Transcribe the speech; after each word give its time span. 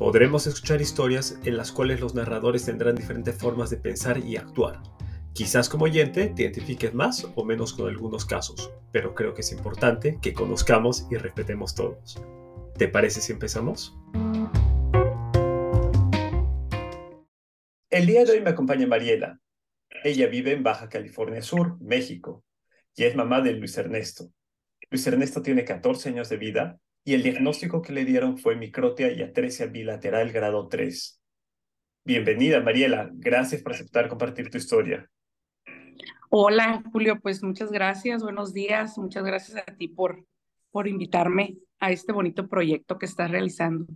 Podremos 0.00 0.46
escuchar 0.46 0.80
historias 0.80 1.38
en 1.44 1.58
las 1.58 1.72
cuales 1.72 2.00
los 2.00 2.14
narradores 2.14 2.64
tendrán 2.64 2.96
diferentes 2.96 3.34
formas 3.34 3.68
de 3.68 3.76
pensar 3.76 4.16
y 4.16 4.38
actuar. 4.38 4.80
Quizás 5.34 5.68
como 5.68 5.84
oyente 5.84 6.28
te 6.28 6.44
identifiques 6.44 6.94
más 6.94 7.30
o 7.34 7.44
menos 7.44 7.74
con 7.74 7.86
algunos 7.86 8.24
casos, 8.24 8.72
pero 8.92 9.14
creo 9.14 9.34
que 9.34 9.42
es 9.42 9.52
importante 9.52 10.18
que 10.22 10.32
conozcamos 10.32 11.06
y 11.10 11.16
respetemos 11.16 11.74
todos. 11.74 12.18
¿Te 12.78 12.88
parece 12.88 13.20
si 13.20 13.32
empezamos? 13.32 13.94
El 17.90 18.06
día 18.06 18.24
de 18.24 18.32
hoy 18.32 18.40
me 18.40 18.50
acompaña 18.50 18.86
Mariela, 18.86 19.38
ella 20.02 20.28
vive 20.28 20.52
en 20.52 20.62
Baja 20.62 20.88
California 20.88 21.42
Sur, 21.42 21.76
México, 21.78 22.42
y 22.96 23.04
es 23.04 23.14
mamá 23.14 23.42
de 23.42 23.52
Luis 23.52 23.76
Ernesto. 23.76 24.32
Luis 24.88 25.06
Ernesto 25.06 25.42
tiene 25.42 25.66
14 25.66 26.08
años 26.08 26.30
de 26.30 26.38
vida 26.38 26.80
y 27.04 27.14
el 27.14 27.22
diagnóstico 27.22 27.82
que 27.82 27.92
le 27.92 28.04
dieron 28.04 28.38
fue 28.38 28.56
microtia 28.56 29.10
y 29.12 29.22
atresia 29.22 29.66
bilateral 29.66 30.32
grado 30.32 30.68
3. 30.68 31.20
Bienvenida, 32.04 32.60
Mariela. 32.60 33.10
Gracias 33.12 33.62
por 33.62 33.72
aceptar 33.72 34.08
compartir 34.08 34.50
tu 34.50 34.58
historia. 34.58 35.08
Hola, 36.28 36.82
Julio. 36.92 37.18
Pues 37.20 37.42
muchas 37.42 37.70
gracias. 37.70 38.22
Buenos 38.22 38.52
días. 38.52 38.96
Muchas 38.98 39.24
gracias 39.24 39.58
a 39.58 39.76
ti 39.76 39.88
por, 39.88 40.24
por 40.70 40.88
invitarme 40.88 41.56
a 41.78 41.90
este 41.90 42.12
bonito 42.12 42.48
proyecto 42.48 42.98
que 42.98 43.06
estás 43.06 43.30
realizando. 43.30 43.86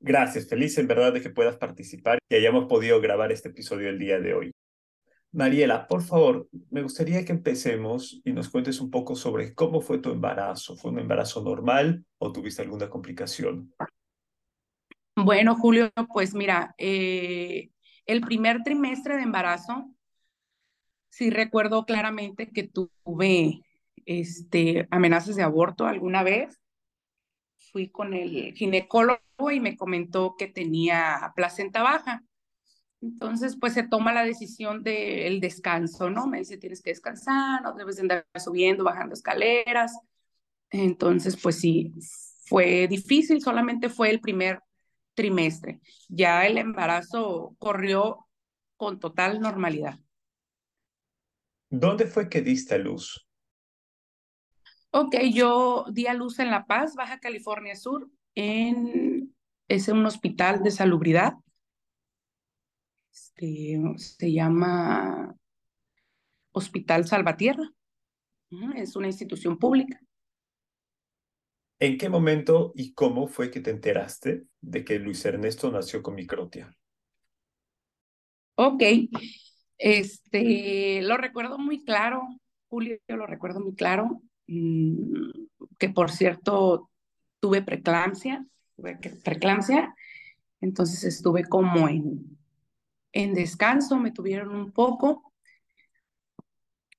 Gracias, 0.00 0.48
feliz 0.48 0.78
en 0.78 0.86
verdad 0.86 1.12
de 1.12 1.20
que 1.20 1.30
puedas 1.30 1.56
participar 1.56 2.18
y 2.30 2.36
hayamos 2.36 2.66
podido 2.66 3.00
grabar 3.00 3.32
este 3.32 3.48
episodio 3.48 3.88
el 3.88 3.98
día 3.98 4.20
de 4.20 4.32
hoy. 4.32 4.52
Mariela, 5.32 5.86
por 5.86 6.02
favor, 6.02 6.48
me 6.70 6.82
gustaría 6.82 7.24
que 7.24 7.32
empecemos 7.32 8.20
y 8.24 8.32
nos 8.32 8.48
cuentes 8.48 8.80
un 8.80 8.90
poco 8.90 9.14
sobre 9.14 9.54
cómo 9.54 9.80
fue 9.80 9.98
tu 9.98 10.10
embarazo. 10.10 10.76
¿Fue 10.76 10.90
un 10.90 10.98
embarazo 10.98 11.42
normal 11.42 12.04
o 12.18 12.32
tuviste 12.32 12.62
alguna 12.62 12.88
complicación? 12.88 13.74
Bueno, 15.14 15.54
Julio, 15.56 15.90
pues 16.12 16.32
mira, 16.34 16.74
eh, 16.78 17.70
el 18.06 18.20
primer 18.22 18.62
trimestre 18.62 19.16
de 19.16 19.22
embarazo, 19.22 19.92
sí 21.10 21.28
recuerdo 21.28 21.84
claramente 21.84 22.50
que 22.50 22.62
tuve 22.62 23.60
este, 24.06 24.88
amenazas 24.90 25.36
de 25.36 25.42
aborto 25.42 25.86
alguna 25.86 26.22
vez. 26.22 26.58
Fui 27.70 27.90
con 27.90 28.14
el 28.14 28.54
ginecólogo 28.54 29.50
y 29.52 29.60
me 29.60 29.76
comentó 29.76 30.36
que 30.38 30.46
tenía 30.46 31.32
placenta 31.36 31.82
baja. 31.82 32.24
Entonces, 33.00 33.56
pues 33.60 33.74
se 33.74 33.84
toma 33.84 34.12
la 34.12 34.24
decisión 34.24 34.82
del 34.82 35.40
descanso, 35.40 36.10
¿no? 36.10 36.26
Me 36.26 36.38
dice, 36.38 36.58
tienes 36.58 36.82
que 36.82 36.90
descansar, 36.90 37.62
no 37.62 37.74
debes 37.74 38.00
andar 38.00 38.26
subiendo, 38.36 38.84
bajando 38.84 39.14
escaleras. 39.14 39.96
Entonces, 40.70 41.36
pues 41.40 41.60
sí, 41.60 41.92
fue 42.46 42.88
difícil, 42.88 43.40
solamente 43.40 43.88
fue 43.88 44.10
el 44.10 44.20
primer 44.20 44.60
trimestre. 45.14 45.80
Ya 46.08 46.46
el 46.46 46.58
embarazo 46.58 47.54
corrió 47.58 48.26
con 48.76 48.98
total 48.98 49.40
normalidad. 49.40 49.98
¿Dónde 51.70 52.06
fue 52.06 52.28
que 52.28 52.40
diste 52.40 52.76
a 52.76 52.78
luz? 52.78 53.28
Ok, 54.90 55.16
yo 55.32 55.84
di 55.92 56.06
a 56.06 56.14
luz 56.14 56.38
en 56.38 56.50
La 56.50 56.66
Paz, 56.66 56.94
Baja 56.94 57.20
California 57.20 57.76
Sur, 57.76 58.08
en, 58.34 59.34
es 59.68 59.88
un 59.88 60.04
hospital 60.06 60.62
de 60.62 60.70
salubridad. 60.70 61.34
Este, 63.18 63.80
se 63.96 64.32
llama 64.32 65.34
Hospital 66.52 67.06
Salvatierra. 67.06 67.68
Es 68.76 68.94
una 68.96 69.08
institución 69.08 69.58
pública. 69.58 70.00
¿En 71.80 71.98
qué 71.98 72.08
momento 72.08 72.72
y 72.74 72.92
cómo 72.94 73.26
fue 73.26 73.50
que 73.50 73.60
te 73.60 73.70
enteraste 73.70 74.44
de 74.60 74.84
que 74.84 74.98
Luis 74.98 75.24
Ernesto 75.24 75.70
nació 75.70 76.02
con 76.02 76.14
microtia? 76.14 76.74
Ok, 78.54 78.82
este, 79.76 81.02
lo 81.02 81.16
recuerdo 81.16 81.58
muy 81.58 81.84
claro, 81.84 82.22
Julio, 82.68 82.98
lo 83.06 83.26
recuerdo 83.26 83.60
muy 83.60 83.74
claro, 83.76 84.20
mm, 84.48 85.30
que 85.78 85.88
por 85.90 86.10
cierto 86.10 86.90
tuve 87.38 87.62
preeclampsia, 87.62 88.44
tuve 88.74 88.98
preeclampsia, 89.22 89.94
entonces 90.60 91.04
estuve 91.04 91.44
como 91.44 91.88
en, 91.88 92.37
en 93.12 93.34
descanso, 93.34 93.98
me 93.98 94.12
tuvieron 94.12 94.54
un 94.54 94.72
poco. 94.72 95.32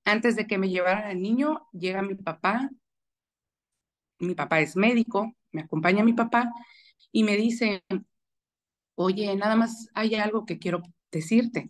Antes 0.06 0.36
de 0.36 0.48
que 0.48 0.58
me 0.58 0.70
llevaran 0.70 1.12
el 1.12 1.22
niño, 1.22 1.68
llega 1.72 2.02
mi 2.02 2.16
papá, 2.16 2.70
mi 4.20 4.36
papá 4.36 4.60
es 4.60 4.76
médico, 4.76 5.34
me 5.52 5.62
acompaña 5.62 6.04
mi 6.04 6.14
papá 6.14 6.52
y 7.12 7.24
me 7.24 7.38
dice, 7.38 7.84
oye, 8.96 9.36
nada 9.36 9.56
más 9.56 9.88
hay 9.94 10.16
algo 10.16 10.46
que 10.46 10.60
quiero 10.60 10.82
decirte. 11.12 11.70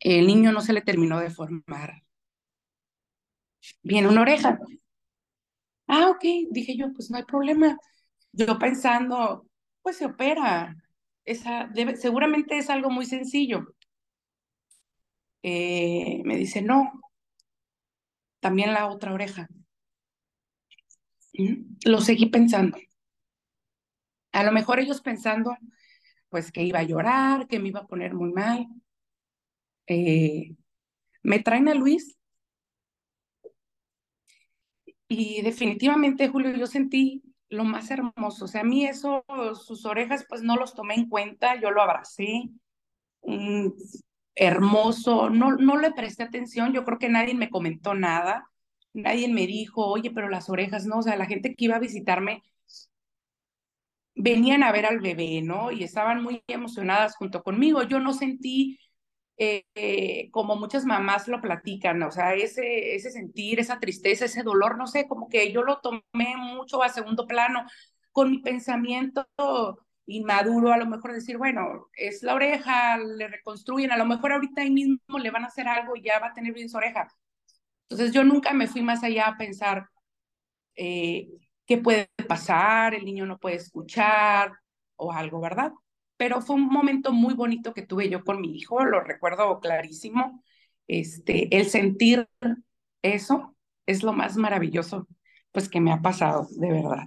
El 0.00 0.26
niño 0.26 0.52
no 0.52 0.60
se 0.60 0.72
le 0.72 0.82
terminó 0.82 1.18
de 1.20 1.30
formar 1.30 2.02
bien 3.82 4.06
una 4.06 4.22
oreja. 4.22 4.58
Ah, 5.86 6.10
ok, 6.10 6.22
dije 6.50 6.76
yo, 6.76 6.92
pues 6.92 7.10
no 7.10 7.16
hay 7.16 7.24
problema. 7.24 7.76
Yo 8.32 8.58
pensando, 8.58 9.46
pues 9.82 9.96
se 9.96 10.06
opera. 10.06 10.76
Esa, 11.28 11.70
seguramente 11.96 12.56
es 12.56 12.70
algo 12.70 12.88
muy 12.88 13.04
sencillo. 13.04 13.74
Eh, 15.42 16.22
me 16.24 16.36
dice, 16.36 16.62
no, 16.62 16.90
también 18.40 18.72
la 18.72 18.86
otra 18.88 19.12
oreja. 19.12 19.46
Mm, 21.34 21.76
lo 21.84 22.00
seguí 22.00 22.26
pensando. 22.26 22.78
A 24.32 24.42
lo 24.42 24.52
mejor 24.52 24.80
ellos 24.80 25.02
pensando, 25.02 25.54
pues 26.30 26.50
que 26.50 26.62
iba 26.62 26.78
a 26.78 26.84
llorar, 26.84 27.46
que 27.46 27.58
me 27.58 27.68
iba 27.68 27.80
a 27.80 27.86
poner 27.86 28.14
muy 28.14 28.32
mal. 28.32 28.66
Eh, 29.86 30.56
me 31.22 31.40
traen 31.40 31.68
a 31.68 31.74
Luis 31.74 32.16
y 35.08 35.42
definitivamente, 35.42 36.28
Julio, 36.28 36.56
yo 36.56 36.66
sentí 36.66 37.22
lo 37.50 37.64
más 37.64 37.90
hermoso. 37.90 38.44
O 38.44 38.48
sea, 38.48 38.62
a 38.62 38.64
mí 38.64 38.86
eso, 38.86 39.24
sus 39.54 39.84
orejas, 39.86 40.26
pues 40.28 40.42
no 40.42 40.56
los 40.56 40.74
tomé 40.74 40.94
en 40.94 41.08
cuenta, 41.08 41.60
yo 41.60 41.70
lo 41.70 41.82
abracé. 41.82 42.50
hermoso, 44.34 45.30
no, 45.30 45.56
no 45.56 45.76
le 45.78 45.92
presté 45.92 46.22
atención, 46.24 46.72
yo 46.72 46.84
creo 46.84 46.98
que 46.98 47.08
nadie 47.08 47.34
me 47.34 47.50
comentó 47.50 47.94
nada, 47.94 48.48
nadie 48.92 49.28
me 49.28 49.46
dijo, 49.46 49.86
oye, 49.86 50.10
pero 50.12 50.28
las 50.28 50.48
orejas, 50.48 50.86
no, 50.86 50.98
o 50.98 51.02
sea, 51.02 51.16
la 51.16 51.26
gente 51.26 51.54
que 51.54 51.64
iba 51.66 51.76
a 51.76 51.80
visitarme 51.80 52.42
venían 54.14 54.62
a 54.62 54.72
ver 54.72 54.86
al 54.86 55.00
bebé, 55.00 55.42
¿no? 55.42 55.70
Y 55.70 55.84
estaban 55.84 56.22
muy 56.22 56.42
emocionadas 56.48 57.16
junto 57.16 57.42
conmigo. 57.42 57.82
Yo 57.84 58.00
no 58.00 58.12
sentí 58.12 58.78
eh, 59.38 60.30
como 60.32 60.56
muchas 60.56 60.84
mamás 60.84 61.28
lo 61.28 61.40
platican, 61.40 62.02
o 62.02 62.10
sea, 62.10 62.34
ese, 62.34 62.94
ese 62.96 63.10
sentir, 63.10 63.60
esa 63.60 63.78
tristeza, 63.80 64.24
ese 64.24 64.42
dolor, 64.42 64.76
no 64.78 64.86
sé, 64.86 65.06
como 65.08 65.28
que 65.28 65.52
yo 65.52 65.62
lo 65.62 65.78
tomé 65.80 66.36
mucho 66.36 66.82
a 66.82 66.88
segundo 66.88 67.26
plano 67.26 67.64
con 68.12 68.30
mi 68.30 68.38
pensamiento 68.40 69.26
inmaduro, 70.06 70.72
a 70.72 70.78
lo 70.78 70.86
mejor 70.86 71.12
decir, 71.12 71.36
bueno, 71.38 71.88
es 71.94 72.22
la 72.22 72.34
oreja, 72.34 72.98
le 72.98 73.28
reconstruyen, 73.28 73.92
a 73.92 73.98
lo 73.98 74.06
mejor 74.06 74.32
ahorita 74.32 74.64
mismo 74.64 75.18
le 75.18 75.30
van 75.30 75.44
a 75.44 75.48
hacer 75.48 75.68
algo 75.68 75.96
y 75.96 76.02
ya 76.02 76.18
va 76.18 76.28
a 76.28 76.32
tener 76.34 76.52
bien 76.54 76.68
su 76.68 76.76
oreja. 76.78 77.08
Entonces 77.88 78.14
yo 78.14 78.24
nunca 78.24 78.52
me 78.52 78.68
fui 78.68 78.82
más 78.82 79.02
allá 79.04 79.28
a 79.28 79.36
pensar 79.38 79.88
eh, 80.76 81.28
qué 81.66 81.78
puede 81.78 82.08
pasar, 82.28 82.94
el 82.94 83.04
niño 83.04 83.26
no 83.26 83.38
puede 83.38 83.56
escuchar 83.56 84.52
o 84.96 85.12
algo, 85.12 85.40
¿verdad? 85.40 85.72
Pero 86.18 86.42
fue 86.42 86.56
un 86.56 86.66
momento 86.66 87.12
muy 87.12 87.32
bonito 87.32 87.72
que 87.72 87.86
tuve 87.86 88.10
yo 88.10 88.24
con 88.24 88.40
mi 88.40 88.58
hijo, 88.58 88.84
lo 88.84 89.00
recuerdo 89.00 89.60
clarísimo. 89.60 90.44
Este, 90.88 91.56
el 91.56 91.66
sentir 91.66 92.28
eso 93.02 93.56
es 93.86 94.02
lo 94.02 94.12
más 94.12 94.36
maravilloso 94.36 95.06
pues 95.52 95.68
que 95.68 95.80
me 95.80 95.92
ha 95.92 96.02
pasado, 96.02 96.46
de 96.50 96.70
verdad. 96.70 97.04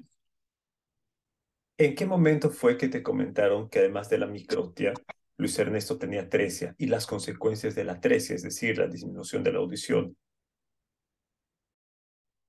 ¿En 1.77 1.93
qué 1.93 2.05
momento 2.05 2.49
fue 2.49 2.77
que 2.77 2.87
te 2.87 3.03
comentaron 3.03 3.69
que 3.69 3.79
además 3.79 4.09
de 4.09 4.17
la 4.17 4.27
microtia, 4.27 4.93
Luis 5.37 5.59
Ernesto 5.59 5.97
tenía 5.97 6.29
tresia 6.29 6.73
y 6.77 6.87
las 6.87 7.05
consecuencias 7.05 7.75
de 7.75 7.83
la 7.83 7.99
tresia, 7.99 8.35
es 8.35 8.43
decir, 8.43 8.77
la 8.77 8.87
disminución 8.87 9.43
de 9.43 9.51
la 9.51 9.59
audición? 9.59 10.15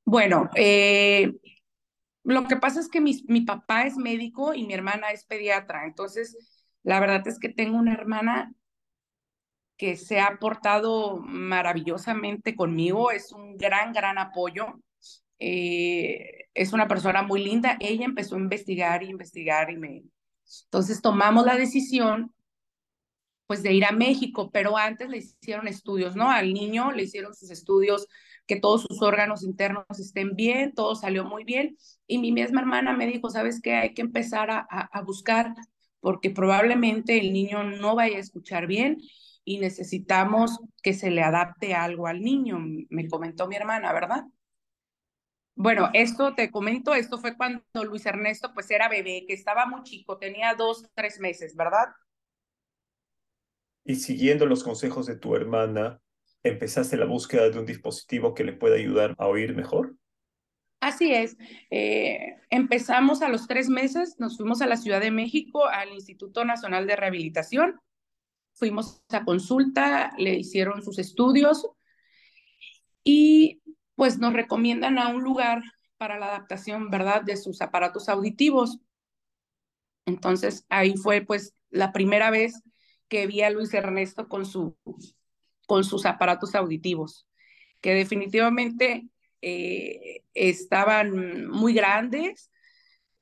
Bueno, 0.05 0.49
eh, 0.55 1.33
lo 2.25 2.47
que 2.47 2.57
pasa 2.57 2.81
es 2.81 2.89
que 2.89 3.01
mi, 3.01 3.25
mi 3.27 3.41
papá 3.41 3.87
es 3.87 3.97
médico 3.97 4.55
y 4.55 4.65
mi 4.65 4.75
hermana 4.75 5.11
es 5.11 5.25
pediatra, 5.25 5.87
entonces 5.87 6.52
la 6.83 7.01
verdad 7.01 7.27
es 7.27 7.39
que 7.39 7.49
tengo 7.49 7.79
una 7.79 7.95
hermana 7.95 8.53
que 9.77 9.97
se 9.97 10.21
ha 10.21 10.39
portado 10.39 11.19
maravillosamente 11.19 12.55
conmigo, 12.55 13.11
es 13.11 13.33
un 13.33 13.57
gran, 13.57 13.93
gran 13.93 14.19
apoyo. 14.19 14.81
Eh, 15.39 16.49
es 16.55 16.73
una 16.73 16.87
persona 16.87 17.23
muy 17.23 17.43
linda. 17.43 17.77
Ella 17.81 18.05
empezó 18.05 18.37
a 18.37 18.41
investigar 18.41 19.03
y 19.03 19.09
investigar 19.09 19.71
y 19.71 19.77
me... 19.77 20.05
Entonces 20.67 21.01
tomamos 21.03 21.47
la 21.47 21.57
decisión 21.57 22.33
pues 23.47 23.63
de 23.63 23.73
ir 23.73 23.85
a 23.85 23.93
México, 23.93 24.51
pero 24.53 24.79
antes 24.79 25.09
le 25.09 25.19
hicieron 25.19 25.69
estudios, 25.69 26.17
¿no? 26.17 26.31
Al 26.31 26.55
niño 26.55 26.93
le 26.93 27.03
hicieron 27.03 27.35
sus 27.35 27.51
estudios, 27.51 28.07
que 28.47 28.61
todos 28.61 28.83
sus 28.83 29.03
órganos 29.03 29.43
internos 29.43 29.85
estén 29.99 30.37
bien, 30.37 30.73
todo 30.75 30.95
salió 30.95 31.25
muy 31.25 31.45
bien. 31.45 31.77
Y 32.07 32.19
mi 32.19 32.33
misma 32.33 32.61
hermana 32.61 32.97
me 32.97 33.07
dijo, 33.07 33.31
¿sabes 33.31 33.61
qué? 33.61 33.75
Hay 33.75 33.95
que 33.95 34.03
empezar 34.03 34.51
a, 34.51 34.61
a 34.61 35.03
buscar, 35.03 35.55
porque 36.03 36.31
probablemente 36.31 37.17
el 37.17 37.33
niño 37.33 37.63
no 37.63 37.95
vaya 37.95 38.17
a 38.17 38.21
escuchar 38.21 38.67
bien 38.67 38.99
y 39.45 39.59
necesitamos 39.59 40.59
que 40.83 40.95
se 40.95 41.11
le 41.11 41.23
adapte 41.23 41.75
algo 41.75 42.09
al 42.09 42.23
niño, 42.23 42.59
me 42.91 43.09
comentó 43.09 43.47
mi 43.47 43.55
hermana, 43.55 43.93
¿verdad? 43.93 44.25
Bueno, 45.55 45.91
esto 45.95 46.35
te 46.35 46.51
comento, 46.51 46.93
esto 46.95 47.19
fue 47.19 47.37
cuando 47.37 47.63
Luis 47.85 48.05
Ernesto 48.05 48.53
pues 48.53 48.69
era 48.71 48.89
bebé, 48.89 49.25
que 49.29 49.35
estaba 49.35 49.65
muy 49.67 49.85
chico, 49.85 50.19
tenía 50.19 50.55
dos, 50.55 50.89
tres 50.95 51.21
meses, 51.21 51.55
¿verdad? 51.55 51.89
Y 53.85 53.95
siguiendo 53.95 54.47
los 54.47 54.65
consejos 54.65 55.07
de 55.07 55.17
tu 55.17 55.37
hermana, 55.37 56.01
¿empezaste 56.43 56.97
la 56.97 57.07
búsqueda 57.07 57.49
de 57.49 57.61
un 57.61 57.67
dispositivo 57.67 58.35
que 58.35 58.43
le 58.43 58.55
pueda 58.55 58.75
ayudar 58.75 59.15
a 59.19 59.29
oír 59.29 59.55
mejor? 59.55 59.95
Así 60.83 61.15
es. 61.15 61.37
Eh, 61.71 62.35
empezamos 62.51 63.23
a 63.23 63.29
los 63.29 63.47
tres 63.47 63.69
meses, 63.69 64.17
nos 64.19 64.37
fuimos 64.37 64.63
a 64.63 64.67
la 64.67 64.77
Ciudad 64.77 65.01
de 65.01 65.13
México, 65.13 65.65
al 65.65 65.93
Instituto 65.93 66.45
Nacional 66.45 66.89
de 66.89 66.97
Rehabilitación, 66.97 67.81
fuimos 68.55 69.01
a 69.11 69.25
consulta, 69.25 70.13
le 70.19 70.35
hicieron 70.35 70.83
sus 70.83 70.99
estudios 70.99 71.69
y 73.05 73.63
pues 73.95 74.19
nos 74.19 74.33
recomiendan 74.33 74.99
a 74.99 75.07
un 75.07 75.23
lugar 75.23 75.63
para 75.99 76.19
la 76.19 76.27
adaptación, 76.27 76.91
¿verdad?, 76.91 77.23
de 77.23 77.37
sus 77.37 77.63
aparatos 77.63 78.09
auditivos. 78.09 78.81
Entonces 80.05 80.67
ahí 80.69 80.97
fue 80.97 81.21
pues 81.21 81.55
la 81.71 81.93
primera 81.93 82.33
vez 82.33 82.61
que 83.07 83.29
vi 83.29 83.43
a 83.43 83.51
Luis 83.51 83.73
Ernesto 83.73 84.29
con, 84.29 84.45
su, 84.47 84.77
con 85.69 85.85
sus 85.85 86.07
aparatos 86.07 86.57
auditivos, 86.57 87.29
que 87.81 87.95
definitivamente 87.95 89.12
eh, 89.43 90.25
estaban 90.35 91.49
muy 91.49 91.75
grandes, 91.75 92.51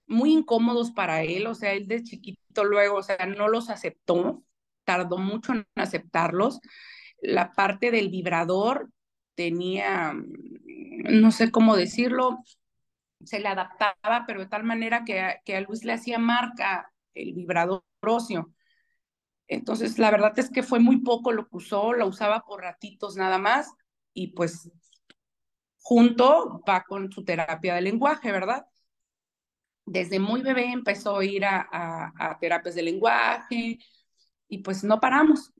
muy 0.06 0.32
incómodos 0.32 0.93
para 0.93 1.22
él, 1.22 1.46
o 1.46 1.55
sea, 1.55 1.72
él 1.72 1.88
de 1.88 2.02
chiquito 2.02 2.64
luego, 2.64 2.99
o 2.99 3.02
sea, 3.02 3.26
no 3.26 3.49
los 3.49 3.70
aceptó, 3.70 4.44
tardó 4.84 5.19
mucho 5.19 5.52
en 5.52 5.67
aceptarlos. 5.76 6.61
La 7.22 7.52
parte 7.52 7.90
del 7.90 8.11
vibrador 8.11 8.90
tenía, 9.34 10.14
no 10.14 11.31
sé 11.32 11.50
cómo 11.50 11.76
decirlo, 11.76 12.38
se 13.25 13.40
le 13.40 13.49
adaptaba, 13.49 14.25
pero 14.26 14.40
de 14.40 14.46
tal 14.46 14.64
manera 14.64 15.05
que, 15.05 15.37
que 15.44 15.56
a 15.56 15.61
Luis 15.61 15.84
le 15.84 15.93
hacía 15.93 16.19
marca 16.19 16.93
el 17.14 17.32
vibrador 17.34 17.84
óseo. 18.00 18.52
Entonces, 19.49 19.99
la 19.99 20.11
verdad 20.11 20.38
es 20.38 20.50
que 20.50 20.62
fue 20.62 20.81
muy 20.81 20.99
poco 20.99 21.32
lo 21.32 21.49
que 21.49 21.56
usó, 21.56 21.93
lo 21.93 22.06
usaba 22.06 22.44
por 22.44 22.62
ratitos 22.62 23.17
nada 23.17 23.38
más 23.38 23.72
y 24.14 24.28
pues 24.28 24.70
junto 25.82 26.62
va 26.69 26.85
con 26.85 27.11
su 27.11 27.25
terapia 27.25 27.75
de 27.75 27.81
lenguaje, 27.81 28.31
¿verdad? 28.32 28.67
Desde 29.85 30.19
muy 30.19 30.43
bebé 30.43 30.71
empezó 30.73 31.19
a 31.19 31.25
ir 31.25 31.44
a, 31.44 31.67
a, 32.17 32.38
terapias 32.38 32.75
de 32.75 32.82
lenguaje 32.82 33.79
y 34.49 34.59
pues 34.59 34.85
no 34.85 35.00
paramos. 35.00 35.53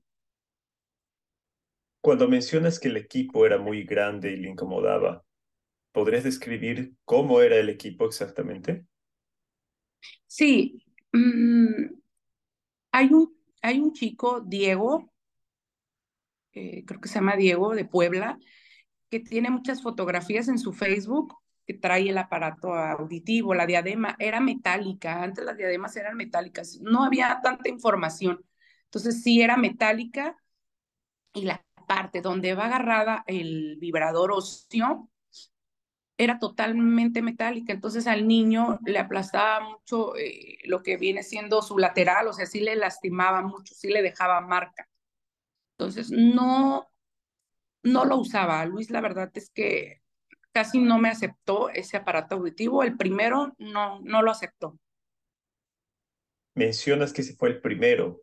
Cuando 2.01 2.29
mencionas 2.29 2.79
que 2.79 2.89
el 2.89 2.97
equipo 2.97 3.45
era 3.45 3.59
muy 3.59 3.85
grande 3.85 4.33
y 4.33 4.37
le 4.37 4.51
incomodaba, 4.51 5.25
¿podrías 5.93 6.25
describir 6.25 6.95
cómo 7.05 7.41
era 7.41 7.57
el 7.57 7.69
equipo 7.69 8.07
exactamente? 8.07 8.87
Sí, 10.27 10.83
mm, 11.13 11.87
hay 12.93 13.13
un 13.13 13.41
hay 13.63 13.79
un 13.79 13.93
chico, 13.93 14.41
Diego, 14.41 15.13
eh, 16.53 16.85
creo 16.87 17.01
que 17.01 17.09
se 17.09 17.17
llama 17.17 17.37
Diego, 17.37 17.75
de 17.75 17.85
Puebla, 17.85 18.39
que 19.11 19.21
tiene 19.21 19.51
muchas 19.51 19.83
fotografías 19.83 20.49
en 20.49 20.59
su 20.59 20.73
Facebook, 20.73 21.37
que 21.67 21.75
trae 21.75 22.09
el 22.09 22.19
aparato 22.19 22.75
auditivo, 22.75 23.55
la 23.55 23.67
diadema, 23.67 24.17
era 24.19 24.41
metálica, 24.41 25.23
antes 25.23 25.45
las 25.45 25.57
diademas 25.57 25.97
eran 25.97 26.17
metálicas, 26.17 26.79
no 26.81 27.05
había 27.05 27.41
tanta 27.43 27.69
información, 27.69 28.45
entonces 28.85 29.23
sí 29.23 29.43
era 29.43 29.57
metálica 29.57 30.37
y 31.33 31.43
la 31.43 31.65
parte 31.87 32.21
donde 32.21 32.55
va 32.55 32.67
agarrada 32.67 33.25
el 33.27 33.77
vibrador 33.81 34.33
óseo 34.33 35.11
era 36.17 36.39
totalmente 36.39 37.23
metálica, 37.23 37.73
entonces 37.73 38.07
al 38.07 38.29
niño 38.29 38.79
le 38.85 38.99
aplastaba 38.99 39.67
mucho 39.71 40.17
eh, 40.17 40.59
lo 40.65 40.83
que 40.83 40.99
viene 40.99 41.23
siendo 41.23 41.62
su 41.62 41.79
lateral, 41.79 42.29
o 42.29 42.33
sea, 42.35 42.47
sí 42.47 42.61
le 42.61 42.77
lastimaba 42.77 43.43
mucho, 43.43 43.75
sí 43.75 43.89
le 43.89 44.03
dejaba 44.03 44.41
marca. 44.43 44.87
Entonces 45.79 46.11
no, 46.11 46.91
no 47.82 48.05
lo 48.05 48.17
usaba. 48.19 48.65
Luis, 48.67 48.91
la 48.91 49.00
verdad 49.00 49.31
es 49.35 49.50
que 49.50 50.03
casi 50.53 50.79
no 50.79 50.99
me 50.99 51.09
aceptó 51.09 51.71
ese 51.71 51.97
aparato 51.97 52.37
auditivo. 52.37 52.82
El 52.82 52.97
primero 52.97 53.55
no, 53.59 54.00
no 54.00 54.23
lo 54.23 54.31
aceptó. 54.31 54.79
Mencionas 56.55 57.12
que 57.12 57.23
ese 57.23 57.35
fue 57.35 57.49
el 57.50 57.61
primero. 57.61 58.23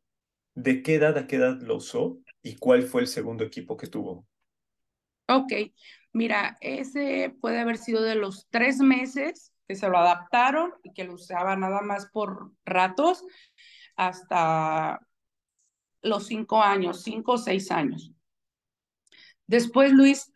¿De 0.54 0.82
qué 0.82 0.96
edad 0.96 1.18
a 1.18 1.28
qué 1.28 1.38
edad 1.38 1.62
lo 1.62 1.78
usó 1.78 2.20
y 2.42 2.56
cuál 2.56 2.84
fue 2.84 3.02
el 3.02 3.08
segundo 3.08 3.44
equipo 3.44 3.78
que 3.78 3.88
tuvo? 3.88 4.26
Ok, 5.30 5.52
Mira, 6.18 6.58
ese 6.62 7.36
puede 7.42 7.60
haber 7.60 7.78
sido 7.78 8.02
de 8.02 8.16
los 8.16 8.48
tres 8.50 8.80
meses 8.80 9.54
que 9.68 9.76
se 9.76 9.88
lo 9.88 10.00
adaptaron 10.00 10.74
y 10.82 10.92
que 10.92 11.04
lo 11.04 11.14
usaba 11.14 11.56
nada 11.56 11.82
más 11.82 12.08
por 12.12 12.54
ratos 12.66 13.24
hasta 13.96 15.00
los 16.02 16.26
cinco 16.26 16.64
años, 16.64 17.04
cinco 17.04 17.34
o 17.34 17.38
seis 17.38 17.70
años. 17.70 18.12
Después 19.48 19.92
Luis 19.92 20.32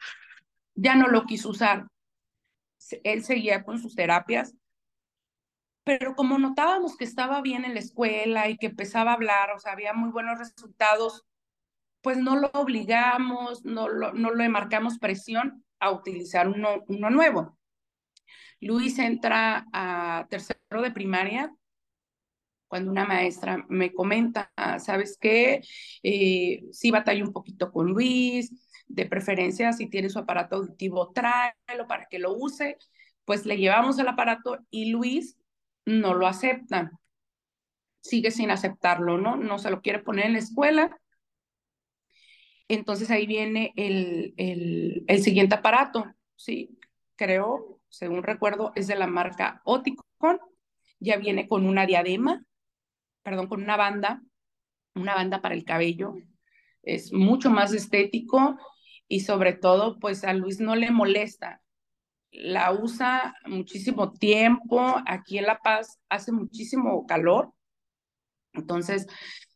ya 0.76 0.96
no 0.96 1.08
lo 1.08 1.26
quiso 1.26 1.50
usar. 1.50 1.88
Él 3.04 3.24
seguía 3.24 3.64
con 3.64 3.80
sus 3.80 3.96
terapias, 3.96 4.56
pero 5.84 6.16
como 6.16 6.38
notábamos 6.38 6.98
que 6.98 7.04
estaba 7.04 7.42
bien 7.42 7.66
en 7.66 7.74
la 7.74 7.80
escuela 7.80 8.50
y 8.50 8.58
que 8.58 8.68
empezaba 8.68 9.12
a 9.12 9.16
hablar, 9.16 9.52
o 9.52 9.60
sea, 9.60 9.74
había 9.74 9.94
muy 9.94 10.12
buenos 10.12 10.40
resultados, 10.40 11.26
pues 12.02 12.18
no 12.18 12.36
lo 12.36 12.50
obligamos, 12.54 13.64
no, 13.66 13.88
lo, 13.88 14.14
no 14.14 14.34
le 14.34 14.50
marcamos 14.50 15.00
presión 15.00 15.64
a 15.80 15.92
utilizar 15.92 16.48
uno, 16.48 16.84
uno 16.88 17.10
nuevo. 17.10 17.58
Luis 18.60 19.00
entra 19.00 19.66
a 19.74 20.28
tercero 20.30 20.82
de 20.82 20.92
primaria 20.92 21.54
cuando 22.68 22.90
una 22.90 23.06
maestra 23.06 23.66
me 23.68 23.92
comenta, 23.92 24.50
¿sabes 24.80 25.18
qué? 25.20 25.62
Eh, 26.04 26.64
sí 26.72 26.90
batalla 26.90 27.22
un 27.22 27.34
poquito 27.34 27.70
con 27.70 27.88
Luis, 27.88 28.71
de 28.94 29.06
preferencia 29.06 29.74
si 29.74 29.90
tiene 29.90 30.10
su 30.10 30.20
aparato 30.20 30.58
auditivo, 30.58 31.12
tráelo 31.12 31.88
para 31.88 32.08
que 32.08 32.20
lo 32.20 32.34
use. 32.34 32.78
Pues 33.26 33.46
le 33.46 33.58
llevamos 33.58 34.00
el 34.00 34.08
aparato 34.08 34.60
y 34.70 34.92
Luis 34.92 35.38
no 35.86 36.14
lo 36.14 36.28
acepta. 36.28 36.92
Sigue 38.02 38.32
sin 38.32 38.52
aceptarlo, 38.52 39.18
¿no? 39.18 39.38
No 39.38 39.60
se 39.60 39.70
lo 39.70 39.82
quiere 39.82 40.00
poner 40.00 40.26
en 40.26 40.34
la 40.34 40.40
escuela 40.40 40.98
entonces 42.74 43.12
ahí 43.12 43.28
viene 43.28 43.74
el, 43.76 44.34
el, 44.38 45.24
siguiente 45.24 45.56
aparato, 45.56 46.06
¿sí? 46.38 46.80
Creo, 47.18 47.82
según 47.90 48.24
recuerdo, 48.24 48.72
es 48.76 48.88
de 48.88 48.96
la 48.96 49.08
marca 49.08 49.62
Oticon. 49.66 50.40
Ya 51.02 51.18
viene 51.18 51.50
con 51.50 51.66
una 51.66 51.86
diadema, 51.86 52.46
perdón, 53.24 53.48
con 53.48 53.62
una 53.62 53.76
banda, 53.76 54.22
una 54.96 55.16
banda 55.16 55.42
para 55.42 55.54
el 55.54 55.66
cabello. 55.66 56.16
Es 56.82 57.12
mucho 57.12 57.50
más 57.50 57.74
estético 57.74 58.58
y 59.12 59.20
sobre 59.20 59.52
todo, 59.52 60.00
pues 60.00 60.24
a 60.24 60.32
Luis 60.32 60.62
no 60.62 60.74
le 60.74 60.90
molesta. 60.90 61.62
La 62.32 62.72
usa 62.72 63.36
muchísimo 63.46 64.14
tiempo. 64.14 64.96
Aquí 65.06 65.38
en 65.38 65.48
La 65.48 65.58
Paz 65.58 66.00
hace 66.08 66.32
muchísimo 66.32 67.06
calor. 67.06 67.52
Entonces, 68.54 69.08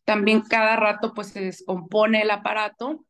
también 0.03 0.41
cada 0.41 0.75
rato 0.75 1.13
pues 1.13 1.27
se 1.27 1.39
descompone 1.39 2.23
el 2.23 2.31
aparato 2.31 3.05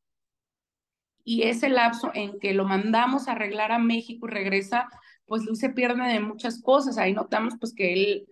y 1.23 1.41
ese 1.41 1.67
lapso 1.67 2.11
en 2.13 2.39
que 2.39 2.53
lo 2.53 2.65
mandamos 2.65 3.27
a 3.27 3.31
arreglar 3.31 3.71
a 3.71 3.79
México 3.79 4.27
y 4.27 4.31
regresa, 4.31 4.87
pues 5.25 5.45
Luis 5.45 5.57
se 5.57 5.69
pierde 5.69 6.07
de 6.07 6.19
muchas 6.19 6.61
cosas. 6.61 6.99
Ahí 6.99 7.13
notamos 7.13 7.55
pues 7.59 7.73
que 7.73 7.91
él 7.91 8.27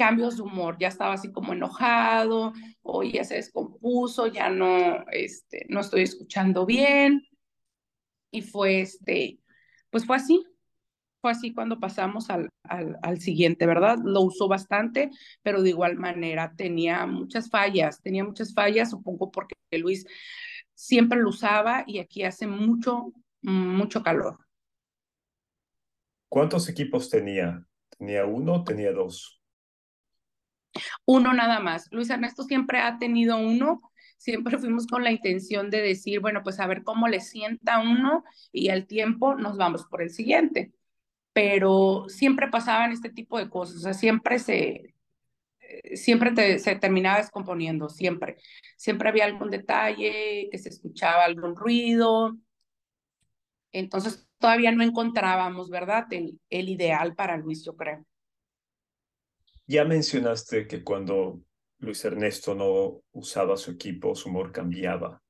cambios 0.00 0.36
de 0.38 0.42
humor, 0.42 0.78
ya 0.80 0.88
estaba 0.88 1.12
así 1.12 1.30
como 1.30 1.52
enojado, 1.52 2.54
o 2.80 3.02
ya 3.02 3.22
se 3.22 3.34
descompuso, 3.34 4.28
ya 4.28 4.48
no, 4.48 5.04
este, 5.12 5.66
no 5.68 5.80
estoy 5.80 6.00
escuchando 6.04 6.64
bien. 6.64 7.22
Y 8.30 8.40
fue 8.40 8.80
este, 8.80 9.40
pues 9.90 10.06
fue 10.06 10.16
así. 10.16 10.42
fue 11.20 11.32
así 11.32 11.52
cuando 11.52 11.78
pasamos 11.78 12.30
al, 12.30 12.48
al, 12.62 12.98
al, 13.02 13.20
siguiente, 13.20 13.66
¿verdad? 13.66 13.98
Lo 14.02 14.22
usó 14.22 14.48
bastante, 14.48 15.10
pero 15.42 15.60
de 15.60 15.68
igual 15.68 15.96
manera 15.96 16.54
tenía 16.56 17.04
muchas 17.04 17.50
fallas, 17.50 18.00
tenía 18.00 18.24
muchas 18.24 18.54
fallas, 18.54 18.88
supongo 18.90 19.30
porque 19.30 19.54
Luis 19.72 20.06
siempre 20.74 21.20
lo 21.20 21.28
usaba 21.28 21.84
y 21.86 21.98
aquí 21.98 22.22
hace 22.22 22.46
mucho, 22.46 23.12
mucho 23.42 24.02
calor. 24.02 24.38
¿Cuántos 26.30 26.70
equipos 26.70 27.10
tenía? 27.10 27.66
¿Tenía 27.98 28.24
uno 28.24 28.64
tenía 28.64 28.92
dos? 28.92 29.39
Uno 31.04 31.32
nada 31.32 31.60
más. 31.60 31.88
Luis 31.90 32.10
Ernesto 32.10 32.42
siempre 32.44 32.78
ha 32.80 32.98
tenido 32.98 33.36
uno. 33.36 33.82
Siempre 34.16 34.58
fuimos 34.58 34.86
con 34.86 35.02
la 35.02 35.12
intención 35.12 35.70
de 35.70 35.80
decir, 35.80 36.20
bueno, 36.20 36.42
pues 36.42 36.60
a 36.60 36.66
ver 36.66 36.82
cómo 36.84 37.08
le 37.08 37.20
sienta 37.20 37.80
uno 37.80 38.24
y 38.52 38.68
al 38.68 38.86
tiempo 38.86 39.34
nos 39.34 39.56
vamos 39.56 39.86
por 39.86 40.02
el 40.02 40.10
siguiente 40.10 40.72
pero 41.32 42.06
siempre 42.08 42.48
pasaban 42.48 42.92
este 42.92 43.10
tipo 43.10 43.38
de 43.38 43.48
cosas, 43.48 43.76
o 43.76 43.80
sea, 43.80 43.94
siempre 43.94 44.38
se, 44.38 44.94
eh, 45.60 45.96
siempre 45.96 46.32
te, 46.32 46.58
se 46.58 46.76
terminaba 46.76 47.18
descomponiendo, 47.18 47.88
siempre. 47.88 48.36
Siempre 48.76 49.08
había 49.08 49.24
algún 49.26 49.50
detalle, 49.50 50.48
que 50.50 50.58
se 50.58 50.68
escuchaba 50.70 51.24
algún 51.24 51.56
ruido. 51.56 52.36
Entonces 53.72 54.26
todavía 54.38 54.72
no 54.72 54.82
encontrábamos, 54.84 55.70
¿verdad? 55.70 56.06
El, 56.12 56.40
el 56.50 56.68
ideal 56.68 57.14
para 57.14 57.36
Luis, 57.36 57.64
yo 57.64 57.76
creo. 57.76 58.04
Ya 59.70 59.84
mencionaste 59.84 60.66
que 60.66 60.82
cuando 60.82 61.44
Luis 61.78 62.04
Ernesto 62.04 62.56
no 62.56 63.04
usaba 63.12 63.56
su 63.56 63.70
equipo, 63.70 64.16
su 64.16 64.28
humor 64.28 64.50
cambiaba. 64.50 65.22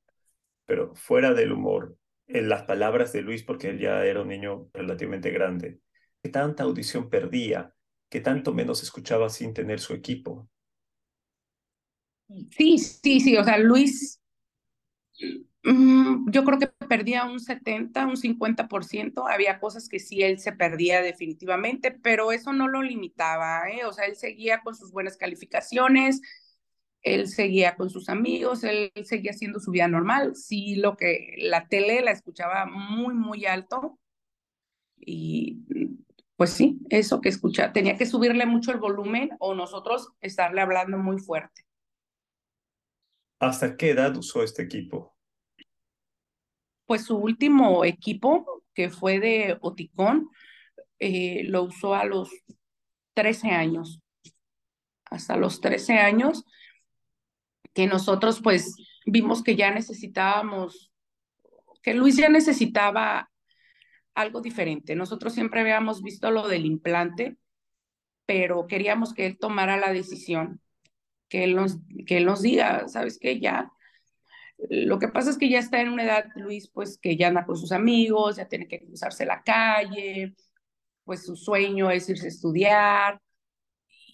Pero 0.65 0.95
fuera 0.95 1.35
del 1.35 1.51
humor, 1.51 1.95
en 2.25 2.49
las 2.49 2.63
palabras 2.63 3.13
de 3.13 3.21
Luis, 3.21 3.43
porque 3.43 3.69
él 3.69 3.77
ya 3.77 4.03
era 4.03 4.23
un 4.23 4.29
niño 4.29 4.67
relativamente 4.73 5.29
grande, 5.29 5.79
¿Qué 6.23 6.29
tanta 6.29 6.63
audición 6.63 7.07
perdía? 7.07 7.71
¿Qué 8.09 8.19
tanto 8.19 8.51
menos 8.51 8.81
escuchaba 8.81 9.29
sin 9.29 9.53
tener 9.53 9.79
su 9.79 9.93
equipo? 9.93 10.49
Sí, 12.49 12.79
sí, 12.79 13.19
sí, 13.19 13.37
o 13.37 13.43
sea, 13.43 13.59
Luis, 13.59 14.19
yo 15.63 16.43
creo 16.43 16.57
que 16.57 16.67
perdía 16.87 17.25
un 17.25 17.39
70, 17.39 18.07
un 18.07 18.17
50%, 18.17 19.27
había 19.29 19.59
cosas 19.59 19.87
que 19.87 19.99
sí 19.99 20.23
él 20.23 20.39
se 20.39 20.53
perdía 20.53 21.01
definitivamente, 21.01 21.91
pero 21.91 22.31
eso 22.31 22.51
no 22.51 22.67
lo 22.67 22.81
limitaba, 22.81 23.69
¿eh? 23.69 23.85
o 23.85 23.93
sea, 23.93 24.05
él 24.05 24.15
seguía 24.15 24.61
con 24.61 24.75
sus 24.75 24.91
buenas 24.91 25.17
calificaciones, 25.17 26.21
él 27.03 27.27
seguía 27.27 27.75
con 27.75 27.89
sus 27.89 28.09
amigos, 28.09 28.63
él 28.63 28.91
seguía 29.03 29.31
haciendo 29.31 29.59
su 29.59 29.71
vida 29.71 29.87
normal, 29.87 30.35
sí, 30.35 30.75
lo 30.75 30.97
que 30.97 31.35
la 31.37 31.67
tele 31.67 32.01
la 32.01 32.11
escuchaba 32.11 32.65
muy, 32.65 33.13
muy 33.13 33.45
alto 33.45 33.99
y 34.97 35.59
pues 36.35 36.51
sí, 36.53 36.79
eso 36.89 37.21
que 37.21 37.29
escucha, 37.29 37.71
tenía 37.71 37.97
que 37.97 38.07
subirle 38.07 38.47
mucho 38.47 38.71
el 38.71 38.79
volumen 38.79 39.29
o 39.39 39.53
nosotros 39.53 40.09
estarle 40.21 40.61
hablando 40.61 40.97
muy 40.97 41.19
fuerte. 41.19 41.67
¿Hasta 43.39 43.77
qué 43.77 43.91
edad 43.91 44.17
usó 44.17 44.41
este 44.41 44.63
equipo? 44.63 45.10
Pues 46.91 47.05
su 47.05 47.15
último 47.15 47.85
equipo, 47.85 48.65
que 48.73 48.89
fue 48.89 49.21
de 49.21 49.57
Oticón, 49.61 50.29
eh, 50.99 51.45
lo 51.45 51.63
usó 51.63 51.95
a 51.95 52.03
los 52.03 52.29
13 53.13 53.51
años. 53.51 54.01
Hasta 55.05 55.37
los 55.37 55.61
13 55.61 55.99
años, 55.99 56.43
que 57.73 57.87
nosotros 57.87 58.41
pues 58.43 58.75
vimos 59.05 59.41
que 59.41 59.55
ya 59.55 59.71
necesitábamos, 59.71 60.91
que 61.81 61.93
Luis 61.93 62.17
ya 62.17 62.27
necesitaba 62.27 63.31
algo 64.13 64.41
diferente. 64.41 64.93
Nosotros 64.97 65.33
siempre 65.33 65.61
habíamos 65.61 66.03
visto 66.03 66.29
lo 66.29 66.49
del 66.49 66.65
implante, 66.65 67.37
pero 68.25 68.67
queríamos 68.67 69.13
que 69.13 69.27
él 69.27 69.37
tomara 69.39 69.77
la 69.77 69.93
decisión, 69.93 70.59
que 71.29 71.45
él 71.45 71.55
nos, 71.55 71.77
que 72.05 72.17
él 72.17 72.25
nos 72.25 72.41
diga, 72.41 72.89
¿sabes 72.89 73.17
qué? 73.17 73.39
Ya. 73.39 73.71
Lo 74.69 74.99
que 74.99 75.07
pasa 75.07 75.29
es 75.29 75.37
que 75.37 75.49
ya 75.49 75.59
está 75.59 75.81
en 75.81 75.89
una 75.89 76.03
edad, 76.03 76.25
Luis, 76.35 76.69
pues 76.69 76.97
que 76.97 77.17
ya 77.17 77.27
anda 77.27 77.45
con 77.45 77.57
sus 77.57 77.71
amigos, 77.71 78.37
ya 78.37 78.47
tiene 78.47 78.67
que 78.67 78.79
cruzarse 78.79 79.25
la 79.25 79.41
calle, 79.43 80.35
pues 81.03 81.25
su 81.25 81.35
sueño 81.35 81.89
es 81.89 82.07
irse 82.09 82.25
a 82.25 82.29
estudiar 82.29 83.21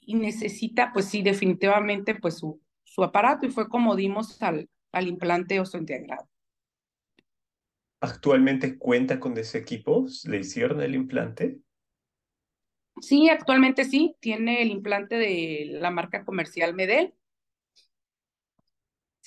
y 0.01 0.16
necesita, 0.16 0.92
pues 0.94 1.06
sí, 1.06 1.22
definitivamente, 1.22 2.16
pues 2.16 2.38
su, 2.38 2.62
su 2.84 3.04
aparato 3.04 3.46
y 3.46 3.50
fue 3.50 3.68
como 3.68 3.96
dimos 3.96 4.42
al, 4.42 4.70
al 4.94 5.08
implante 5.08 5.60
osteointegrado. 5.60 6.30
¿Actualmente 8.00 8.77
cuenta 8.77 9.20
con 9.20 9.38
ese 9.38 9.58
equipo? 9.58 10.06
¿Le 10.25 10.39
hicieron 10.39 10.82
el 10.82 10.96
implante? 10.96 11.60
Sí, 13.01 13.30
actualmente 13.30 13.86
sí. 13.86 14.16
Tiene 14.20 14.62
el 14.62 14.70
implante 14.70 15.16
de 15.16 15.68
la 15.80 15.92
marca 15.92 16.24
comercial 16.24 16.74
Medel. 16.74 17.13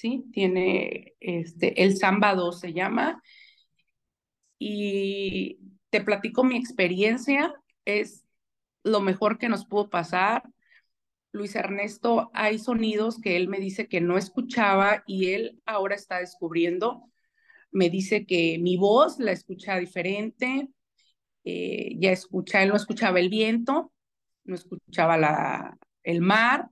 Sí, 0.01 0.25
tiene 0.33 1.15
este, 1.21 1.83
el 1.83 1.97
Samba 1.97 2.35
2 2.35 2.61
se 2.61 2.73
llama. 2.73 3.23
Y 4.59 5.59
te 5.91 6.01
platico 6.01 6.45
mi 6.45 6.57
experiencia. 6.57 7.55
Es 7.85 8.25
lo 8.83 9.01
mejor 9.01 9.39
que 9.39 9.49
nos 9.49 9.67
pudo 9.67 9.91
pasar. 9.91 10.43
Luis 11.33 11.55
Ernesto, 11.55 12.31
hay 12.35 12.59
sonidos 12.59 13.21
que 13.21 13.37
él 13.37 13.49
me 13.49 13.61
dice 13.61 13.89
que 13.89 14.01
no 14.01 14.19
escuchaba 14.19 15.05
y 15.07 15.33
él 15.33 15.61
ahora 15.67 15.95
está 15.95 16.19
descubriendo 16.19 17.11
me 17.73 17.91
dice 17.91 18.27
que 18.27 18.59
mi 18.59 18.77
voz 18.77 19.19
la 19.19 19.33
escucha 19.33 19.77
diferente, 19.79 20.69
eh, 21.45 21.95
ya 21.99 22.13
escucha, 22.13 22.63
él 22.63 22.71
no 22.71 22.77
escuchaba 22.77 23.21
el 23.21 23.29
viento, 23.29 23.93
no 24.45 24.55
escuchaba 24.55 25.17
la, 25.17 25.79
el 26.03 26.21
mar, 26.21 26.69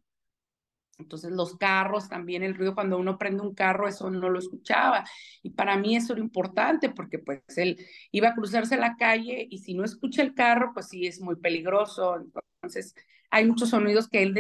entonces 0.99 1.31
los 1.31 1.57
carros, 1.57 2.09
también 2.09 2.43
el 2.43 2.55
ruido 2.57 2.75
cuando 2.75 2.99
uno 2.99 3.19
prende 3.19 3.43
un 3.43 3.55
carro, 3.55 3.89
eso 3.89 4.11
no 4.11 4.29
lo 4.31 4.39
escuchaba. 4.39 5.05
Y 5.43 5.51
para 5.51 5.77
mí 5.77 5.97
eso 5.97 6.13
era 6.13 6.23
importante 6.23 6.91
porque 6.91 7.19
pues 7.19 7.41
él 7.57 7.79
iba 8.11 8.29
a 8.31 8.35
cruzarse 8.35 8.77
la 8.77 8.97
calle 8.97 9.47
y 9.51 9.59
si 9.59 9.75
no 9.75 9.85
escucha 9.85 10.23
el 10.23 10.35
carro, 10.35 10.73
pues 10.75 10.89
sí 10.89 11.07
es 11.07 11.21
muy 11.21 11.37
peligroso. 11.37 12.17
Entonces 12.17 12.95
hay 13.31 13.47
muchos 13.47 13.71
sonidos 13.71 14.09
que 14.09 14.23
él 14.23 14.35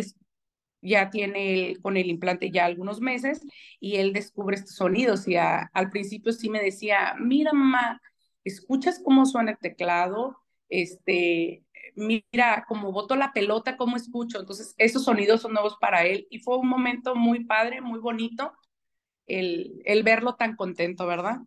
ya 0.83 1.11
tiene 1.11 1.77
con 1.83 1.97
el 1.97 2.07
implante 2.09 2.50
ya 2.50 2.65
algunos 2.67 3.00
meses 3.00 3.41
y 3.81 3.97
él 3.97 4.12
descubre 4.12 4.57
estos 4.57 4.77
sonidos 4.77 5.27
y 5.29 5.37
al 5.37 5.91
principio 5.91 6.33
sí 6.33 6.50
me 6.50 6.62
decía, 6.62 7.15
mira 7.19 7.53
mamá, 7.53 8.00
¿escuchas 8.45 9.00
cómo 9.05 9.27
suena 9.27 9.53
el 9.53 9.59
teclado? 9.59 10.37
Este, 10.68 11.64
mira 11.94 12.64
cómo 12.68 12.92
boto 12.92 13.16
la 13.16 13.32
pelota, 13.32 13.76
cómo 13.76 13.96
escucho. 13.96 14.40
Entonces, 14.40 14.75
esos 14.78 15.04
sonidos 15.04 15.42
son 15.42 15.52
nuevos 15.52 15.76
para 15.80 16.04
él 16.04 16.26
y 16.30 16.40
fue 16.40 16.58
un 16.58 16.68
momento 16.68 17.14
muy 17.14 17.44
padre, 17.44 17.80
muy 17.80 18.00
bonito 18.00 18.52
el, 19.26 19.82
el 19.84 20.02
verlo 20.02 20.37
tan 20.37 20.56
contento, 20.56 21.06
¿verdad? 21.06 21.38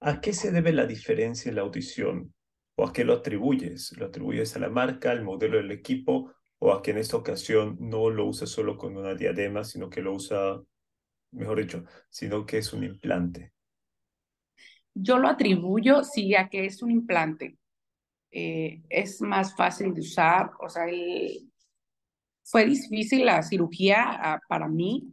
¿A 0.00 0.20
qué 0.20 0.32
se 0.32 0.50
debe 0.50 0.72
la 0.72 0.86
diferencia 0.86 1.48
en 1.48 1.56
la 1.56 1.62
audición? 1.62 2.34
¿O 2.76 2.86
a 2.86 2.92
qué 2.92 3.04
lo 3.04 3.14
atribuyes? 3.14 3.96
¿Lo 3.96 4.06
atribuyes 4.06 4.56
a 4.56 4.58
la 4.58 4.68
marca, 4.68 5.10
al 5.10 5.22
modelo 5.22 5.58
del 5.58 5.70
equipo 5.70 6.32
o 6.58 6.72
a 6.72 6.82
que 6.82 6.92
en 6.92 6.98
esta 6.98 7.16
ocasión 7.16 7.76
no 7.80 8.10
lo 8.10 8.26
usa 8.26 8.46
solo 8.46 8.76
con 8.76 8.96
una 8.96 9.14
diadema, 9.14 9.64
sino 9.64 9.90
que 9.90 10.00
lo 10.00 10.14
usa, 10.14 10.60
mejor 11.32 11.60
dicho, 11.60 11.84
sino 12.10 12.46
que 12.46 12.58
es 12.58 12.72
un 12.72 12.84
implante? 12.84 13.52
Yo 14.94 15.18
lo 15.18 15.28
atribuyo, 15.28 16.04
sí, 16.04 16.34
a 16.34 16.48
que 16.48 16.66
es 16.66 16.82
un 16.82 16.90
implante. 16.90 17.58
Eh, 18.32 18.82
es 18.88 19.20
más 19.20 19.54
fácil 19.54 19.92
de 19.92 20.00
usar, 20.00 20.52
o 20.58 20.68
sea, 20.68 20.86
fue 22.44 22.64
difícil 22.64 23.26
la 23.26 23.42
cirugía 23.42 24.04
ah, 24.08 24.40
para 24.48 24.68
mí, 24.68 25.12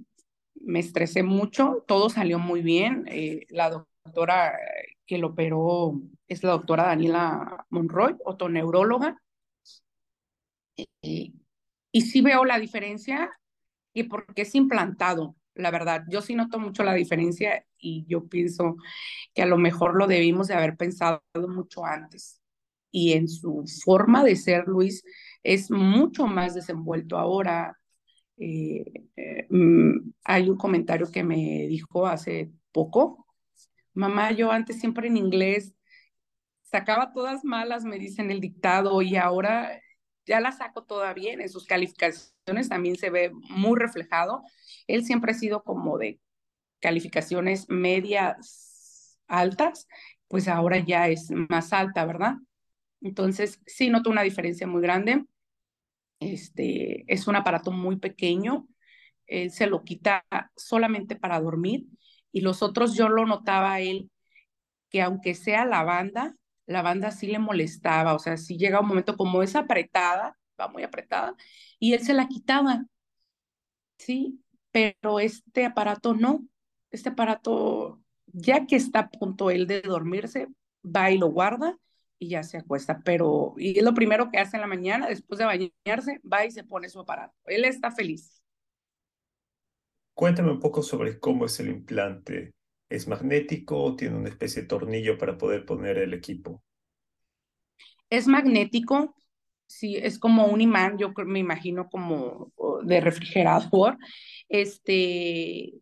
me 0.61 0.79
estresé 0.79 1.23
mucho, 1.23 1.83
todo 1.87 2.09
salió 2.09 2.39
muy 2.39 2.61
bien. 2.61 3.05
Eh, 3.07 3.45
la 3.49 3.69
doctora 3.69 4.57
que 5.05 5.17
lo 5.17 5.27
operó 5.27 6.01
es 6.27 6.43
la 6.43 6.51
doctora 6.51 6.83
Daniela 6.85 7.65
Monroy, 7.69 8.15
otoneuróloga. 8.25 9.17
Y, 11.01 11.33
y 11.91 12.01
sí 12.01 12.21
veo 12.21 12.45
la 12.45 12.59
diferencia 12.59 13.31
y 13.93 14.03
porque 14.03 14.43
es 14.43 14.55
implantado, 14.55 15.35
la 15.55 15.71
verdad. 15.71 16.03
Yo 16.09 16.21
sí 16.21 16.35
noto 16.35 16.59
mucho 16.59 16.83
la 16.83 16.93
diferencia 16.93 17.65
y 17.77 18.05
yo 18.07 18.27
pienso 18.27 18.77
que 19.33 19.41
a 19.41 19.45
lo 19.45 19.57
mejor 19.57 19.95
lo 19.95 20.07
debimos 20.07 20.47
de 20.47 20.55
haber 20.55 20.77
pensado 20.77 21.23
mucho 21.35 21.85
antes. 21.85 22.41
Y 22.91 23.13
en 23.13 23.27
su 23.27 23.63
forma 23.83 24.23
de 24.23 24.35
ser, 24.35 24.67
Luis, 24.67 25.03
es 25.43 25.71
mucho 25.71 26.27
más 26.27 26.55
desenvuelto 26.55 27.17
ahora. 27.17 27.77
Eh, 28.37 28.83
eh, 29.15 29.47
mm, 29.49 30.11
hay 30.23 30.49
un 30.49 30.57
comentario 30.57 31.11
que 31.11 31.23
me 31.23 31.67
dijo 31.67 32.07
hace 32.07 32.51
poco, 32.71 33.25
mamá, 33.93 34.31
yo 34.31 34.51
antes 34.51 34.79
siempre 34.79 35.07
en 35.07 35.17
inglés 35.17 35.73
sacaba 36.63 37.13
todas 37.13 37.43
malas, 37.43 37.83
me 37.83 37.99
dicen 37.99 38.31
el 38.31 38.39
dictado, 38.39 39.01
y 39.01 39.15
ahora 39.15 39.81
ya 40.25 40.39
la 40.39 40.51
saco 40.51 40.83
toda 40.83 41.13
bien, 41.13 41.41
en 41.41 41.49
sus 41.49 41.65
calificaciones 41.65 42.69
también 42.69 42.95
se 42.95 43.09
ve 43.09 43.31
muy 43.49 43.77
reflejado. 43.77 44.43
Él 44.87 45.03
siempre 45.03 45.31
ha 45.31 45.35
sido 45.35 45.63
como 45.63 45.97
de 45.97 46.19
calificaciones 46.79 47.67
medias 47.69 49.19
altas, 49.27 49.87
pues 50.27 50.47
ahora 50.47 50.79
ya 50.79 51.07
es 51.07 51.31
más 51.31 51.73
alta, 51.73 52.05
¿verdad? 52.05 52.35
Entonces, 53.01 53.61
sí 53.65 53.89
noto 53.89 54.09
una 54.09 54.23
diferencia 54.23 54.67
muy 54.67 54.81
grande. 54.81 55.25
Este, 56.19 57.05
es 57.11 57.27
un 57.27 57.35
aparato 57.35 57.71
muy 57.71 57.97
pequeño. 57.97 58.67
Él 59.27 59.51
se 59.51 59.67
lo 59.67 59.83
quita 59.83 60.25
solamente 60.55 61.15
para 61.15 61.39
dormir 61.39 61.85
y 62.31 62.41
los 62.41 62.61
otros 62.61 62.95
yo 62.95 63.09
lo 63.09 63.25
notaba 63.25 63.79
él 63.79 64.09
que 64.89 65.01
aunque 65.01 65.35
sea 65.35 65.65
la 65.65 65.83
banda, 65.83 66.35
la 66.65 66.81
banda 66.81 67.11
sí 67.11 67.27
le 67.27 67.39
molestaba, 67.39 68.15
o 68.15 68.19
sea, 68.19 68.37
si 68.37 68.57
llega 68.57 68.79
un 68.79 68.87
momento 68.87 69.15
como 69.15 69.43
es 69.43 69.55
apretada, 69.55 70.37
va 70.59 70.67
muy 70.67 70.83
apretada, 70.83 71.35
y 71.79 71.93
él 71.93 72.01
se 72.01 72.13
la 72.13 72.27
quitaba, 72.27 72.85
¿sí? 73.97 74.43
Pero 74.71 75.19
este 75.19 75.65
aparato 75.65 76.13
no, 76.13 76.45
este 76.91 77.09
aparato, 77.09 78.01
ya 78.27 78.65
que 78.65 78.75
está 78.75 78.99
a 78.99 79.09
punto 79.09 79.51
él 79.51 79.67
de 79.67 79.81
dormirse, 79.81 80.47
va 80.83 81.11
y 81.11 81.17
lo 81.17 81.27
guarda 81.27 81.77
y 82.19 82.29
ya 82.29 82.43
se 82.43 82.57
acuesta, 82.57 83.01
pero, 83.03 83.55
y 83.57 83.79
es 83.79 83.83
lo 83.83 83.93
primero 83.93 84.29
que 84.29 84.37
hace 84.37 84.57
en 84.57 84.61
la 84.61 84.67
mañana, 84.67 85.07
después 85.07 85.39
de 85.39 85.45
bañarse, 85.45 86.19
va 86.31 86.45
y 86.45 86.51
se 86.51 86.65
pone 86.65 86.89
su 86.89 86.99
aparato. 86.99 87.33
Él 87.45 87.63
está 87.63 87.91
feliz. 87.91 88.43
Cuéntame 90.13 90.51
un 90.51 90.59
poco 90.59 90.83
sobre 90.83 91.17
cómo 91.17 91.45
es 91.45 91.59
el 91.61 91.69
implante. 91.69 92.51
¿Es 92.89 93.07
magnético 93.07 93.81
o 93.81 93.95
tiene 93.95 94.17
una 94.17 94.29
especie 94.29 94.63
de 94.63 94.67
tornillo 94.67 95.17
para 95.17 95.37
poder 95.37 95.65
poner 95.65 95.97
el 95.97 96.13
equipo? 96.13 96.61
Es 98.09 98.27
magnético, 98.27 99.15
sí, 99.65 99.95
es 99.95 100.19
como 100.19 100.47
un 100.47 100.59
imán, 100.59 100.97
yo 100.97 101.13
me 101.25 101.39
imagino 101.39 101.87
como 101.89 102.51
de 102.83 102.99
refrigerador. 102.99 103.97
Este, 104.49 105.73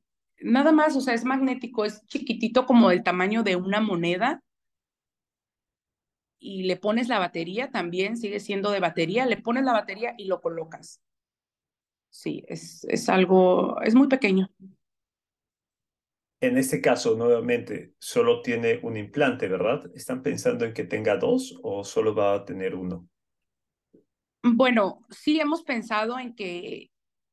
nada 0.42 0.72
más, 0.72 0.96
o 0.96 1.02
sea, 1.02 1.14
es 1.14 1.24
magnético, 1.24 1.86
es 1.86 2.06
chiquitito 2.06 2.66
como 2.66 2.90
del 2.90 3.04
tamaño 3.04 3.42
de 3.42 3.56
una 3.56 3.82
moneda. 3.82 4.44
Y 6.40 6.64
le 6.64 6.78
pones 6.78 7.08
la 7.08 7.20
batería 7.20 7.72
también, 7.72 8.18
sigue 8.18 8.40
siendo 8.40 8.72
de 8.72 8.80
batería, 8.80 9.26
le 9.26 9.38
pones 9.38 9.64
la 9.64 9.74
batería 9.74 10.14
y 10.18 10.26
lo 10.26 10.42
colocas 10.42 11.02
sí, 12.18 12.44
es, 12.48 12.84
es 12.86 13.10
algo, 13.10 13.80
es 13.82 13.94
muy 13.94 14.08
pequeño. 14.08 14.50
En 16.40 16.58
este 16.58 16.82
caso, 16.82 17.16
nuevamente, 17.16 17.94
solo 18.00 18.42
tiene 18.42 18.80
un 18.84 18.98
implante, 18.98 19.48
¿verdad? 19.48 19.90
¿Están 19.96 20.22
pensando 20.22 20.66
en 20.66 20.74
que 20.74 20.84
tenga 20.84 21.18
dos 21.18 21.60
o 21.64 21.84
solo 21.84 22.14
va 22.14 22.36
a 22.36 22.46
tener 22.46 22.76
uno? 22.76 23.08
Bueno, 24.44 25.02
sí 25.10 25.40
hemos 25.40 25.64
pensado 25.64 26.20
en 26.20 26.36
que, 26.36 26.92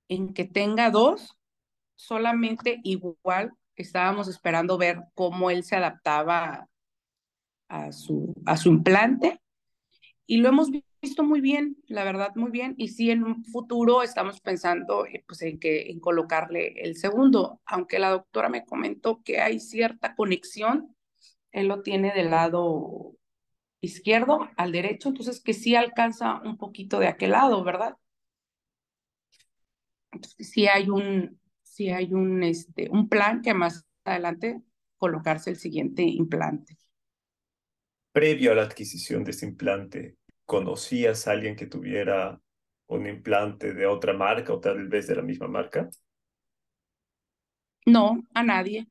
en 0.08 0.32
que 0.32 0.44
tenga 0.44 0.90
dos, 0.90 1.36
solamente 1.96 2.80
igual 2.82 3.52
estábamos 3.76 4.28
esperando 4.28 4.78
ver 4.78 5.00
cómo 5.14 5.50
él 5.50 5.64
se 5.64 5.76
adaptaba 5.76 6.68
a 7.68 7.92
su, 7.92 8.34
a 8.46 8.56
su 8.56 8.68
implante 8.70 9.40
y 10.26 10.38
lo 10.38 10.48
hemos 10.48 10.70
visto 11.02 11.22
muy 11.22 11.40
bien, 11.40 11.76
la 11.86 12.04
verdad, 12.04 12.30
muy 12.34 12.50
bien. 12.50 12.74
Y 12.78 12.88
sí, 12.88 13.10
en 13.10 13.24
un 13.24 13.44
futuro 13.44 14.02
estamos 14.02 14.40
pensando 14.40 15.06
eh, 15.06 15.24
pues, 15.26 15.42
en, 15.42 15.58
que, 15.58 15.90
en 15.90 16.00
colocarle 16.00 16.80
el 16.82 16.96
segundo, 16.96 17.60
aunque 17.66 17.98
la 17.98 18.10
doctora 18.10 18.48
me 18.48 18.64
comentó 18.64 19.22
que 19.22 19.40
hay 19.40 19.60
cierta 19.60 20.14
conexión, 20.14 20.96
él 21.52 21.68
lo 21.68 21.82
tiene 21.82 22.12
del 22.14 22.30
lado 22.30 23.16
izquierdo 23.80 24.48
al 24.56 24.72
derecho, 24.72 25.10
entonces 25.10 25.40
que 25.42 25.52
sí 25.54 25.76
alcanza 25.76 26.40
un 26.42 26.56
poquito 26.56 26.98
de 26.98 27.08
aquel 27.08 27.32
lado, 27.32 27.62
¿verdad? 27.64 27.96
Entonces 30.12 30.50
sí 30.50 30.66
hay 30.68 30.88
un, 30.88 31.38
sí 31.62 31.90
hay 31.90 32.12
un, 32.14 32.42
este, 32.42 32.88
un 32.90 33.08
plan 33.08 33.42
que 33.42 33.52
más 33.54 33.84
adelante 34.04 34.62
colocarse 34.96 35.50
el 35.50 35.56
siguiente 35.56 36.02
implante. 36.02 36.78
Previo 38.14 38.52
a 38.52 38.54
la 38.54 38.62
adquisición 38.62 39.24
de 39.24 39.32
este 39.32 39.44
implante, 39.44 40.18
¿Conocías 40.46 41.26
a 41.26 41.32
alguien 41.32 41.56
que 41.56 41.66
tuviera 41.66 42.40
un 42.86 43.06
implante 43.08 43.72
de 43.72 43.86
otra 43.86 44.12
marca 44.12 44.52
o 44.52 44.60
tal 44.60 44.86
vez 44.88 45.08
de 45.08 45.16
la 45.16 45.22
misma 45.22 45.48
marca? 45.48 45.88
No, 47.86 48.22
a 48.34 48.44
nadie. 48.44 48.86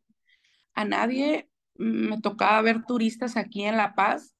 A 0.73 0.83
nadie 0.83 1.47
me 1.75 2.19
tocaba 2.19 2.61
ver 2.63 2.83
turistas 2.85 3.37
aquí 3.37 3.63
en 3.63 3.77
La 3.77 3.95
Paz 3.95 4.35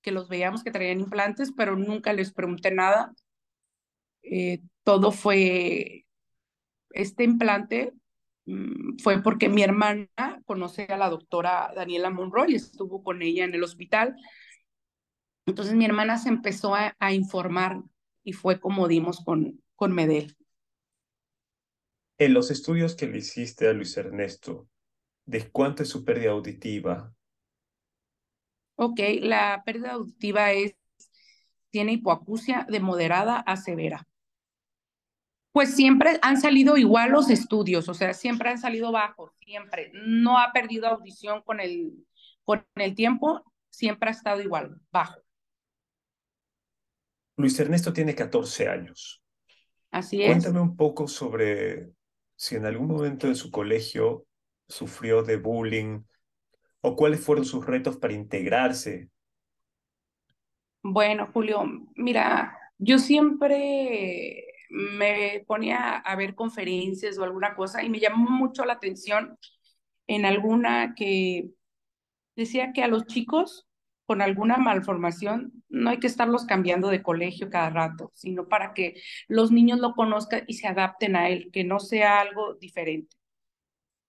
que 0.00 0.10
los 0.10 0.28
veíamos 0.28 0.64
que 0.64 0.70
traían 0.70 1.00
implantes, 1.00 1.52
pero 1.54 1.76
nunca 1.76 2.14
les 2.14 2.32
pregunté 2.32 2.70
nada. 2.70 3.12
Eh, 4.22 4.62
todo 4.84 5.12
fue, 5.12 6.06
este 6.92 7.24
implante 7.24 7.92
fue 9.02 9.22
porque 9.22 9.48
mi 9.48 9.62
hermana 9.62 10.08
conoce 10.46 10.84
a 10.84 10.96
la 10.96 11.10
doctora 11.10 11.72
Daniela 11.74 12.10
Monroy, 12.10 12.54
estuvo 12.54 13.02
con 13.02 13.22
ella 13.22 13.44
en 13.44 13.54
el 13.54 13.62
hospital 13.62 14.16
entonces 15.48 15.74
mi 15.74 15.86
hermana 15.86 16.18
se 16.18 16.28
empezó 16.28 16.74
a, 16.74 17.12
informar 17.14 17.82
y 18.22 18.34
fue 18.34 18.60
como 18.60 18.86
dimos 18.86 19.24
con, 19.24 19.62
con 19.76 19.94
Medel. 19.94 20.36
En 22.18 22.34
los 22.34 22.50
estudios 22.50 22.94
que 22.94 23.06
le 23.06 23.18
hiciste 23.18 23.66
a 23.66 23.72
Luis 23.72 23.96
Ernesto, 23.96 24.68
¿de 25.24 25.50
cuánto 25.50 25.82
es 25.82 25.88
su 25.88 26.04
pérdida 26.04 26.32
auditiva? 26.32 27.14
Ok, 28.74 29.00
la 29.20 29.62
pérdida 29.64 29.92
auditiva 29.92 30.52
es, 30.52 30.74
tiene 31.70 31.92
hipoacusia 31.92 32.66
de 32.68 32.80
moderada 32.80 33.38
a 33.38 33.56
severa. 33.56 34.06
Pues 35.58 35.74
siempre 35.74 36.20
han 36.22 36.40
salido 36.40 36.76
igual 36.76 37.10
los 37.10 37.30
estudios, 37.30 37.88
o 37.88 37.94
sea, 37.94 38.14
siempre 38.14 38.48
han 38.48 38.58
salido 38.58 38.92
bajos, 38.92 39.32
siempre. 39.40 39.90
No 39.92 40.38
ha 40.38 40.52
perdido 40.52 40.86
audición 40.86 41.42
con 41.42 41.58
el, 41.58 42.06
con 42.44 42.64
el 42.76 42.94
tiempo, 42.94 43.42
siempre 43.68 44.08
ha 44.08 44.12
estado 44.12 44.40
igual, 44.40 44.80
bajo. 44.92 45.20
Luis 47.36 47.58
Ernesto 47.58 47.92
tiene 47.92 48.14
14 48.14 48.68
años. 48.68 49.20
Así 49.90 50.22
es. 50.22 50.28
Cuéntame 50.28 50.60
un 50.60 50.76
poco 50.76 51.08
sobre 51.08 51.90
si 52.36 52.54
en 52.54 52.64
algún 52.64 52.86
momento 52.86 53.26
en 53.26 53.34
su 53.34 53.50
colegio 53.50 54.26
sufrió 54.68 55.24
de 55.24 55.38
bullying 55.38 56.04
o 56.82 56.94
cuáles 56.94 57.18
fueron 57.18 57.44
sus 57.44 57.66
retos 57.66 57.96
para 57.96 58.14
integrarse. 58.14 59.10
Bueno, 60.84 61.28
Julio, 61.32 61.64
mira, 61.96 62.56
yo 62.78 63.00
siempre 63.00 64.47
me 64.70 65.44
ponía 65.46 65.96
a 65.96 66.16
ver 66.16 66.34
conferencias 66.34 67.18
o 67.18 67.24
alguna 67.24 67.54
cosa 67.54 67.82
y 67.82 67.90
me 67.90 68.00
llamó 68.00 68.30
mucho 68.30 68.64
la 68.64 68.74
atención 68.74 69.38
en 70.06 70.24
alguna 70.24 70.94
que 70.94 71.50
decía 72.36 72.72
que 72.72 72.82
a 72.82 72.88
los 72.88 73.06
chicos 73.06 73.68
con 74.08 74.22
alguna 74.22 74.56
malformación, 74.56 75.52
no 75.68 75.90
hay 75.90 75.98
que 75.98 76.06
estarlos 76.06 76.46
cambiando 76.46 76.88
de 76.88 77.02
colegio 77.02 77.50
cada 77.50 77.68
rato, 77.68 78.10
sino 78.14 78.48
para 78.48 78.72
que 78.72 78.94
los 79.26 79.52
niños 79.52 79.80
lo 79.80 79.92
conozcan 79.92 80.44
y 80.46 80.54
se 80.54 80.66
adapten 80.66 81.14
a 81.14 81.28
él, 81.28 81.50
que 81.52 81.62
no 81.62 81.78
sea 81.78 82.20
algo 82.20 82.54
diferente. 82.54 83.18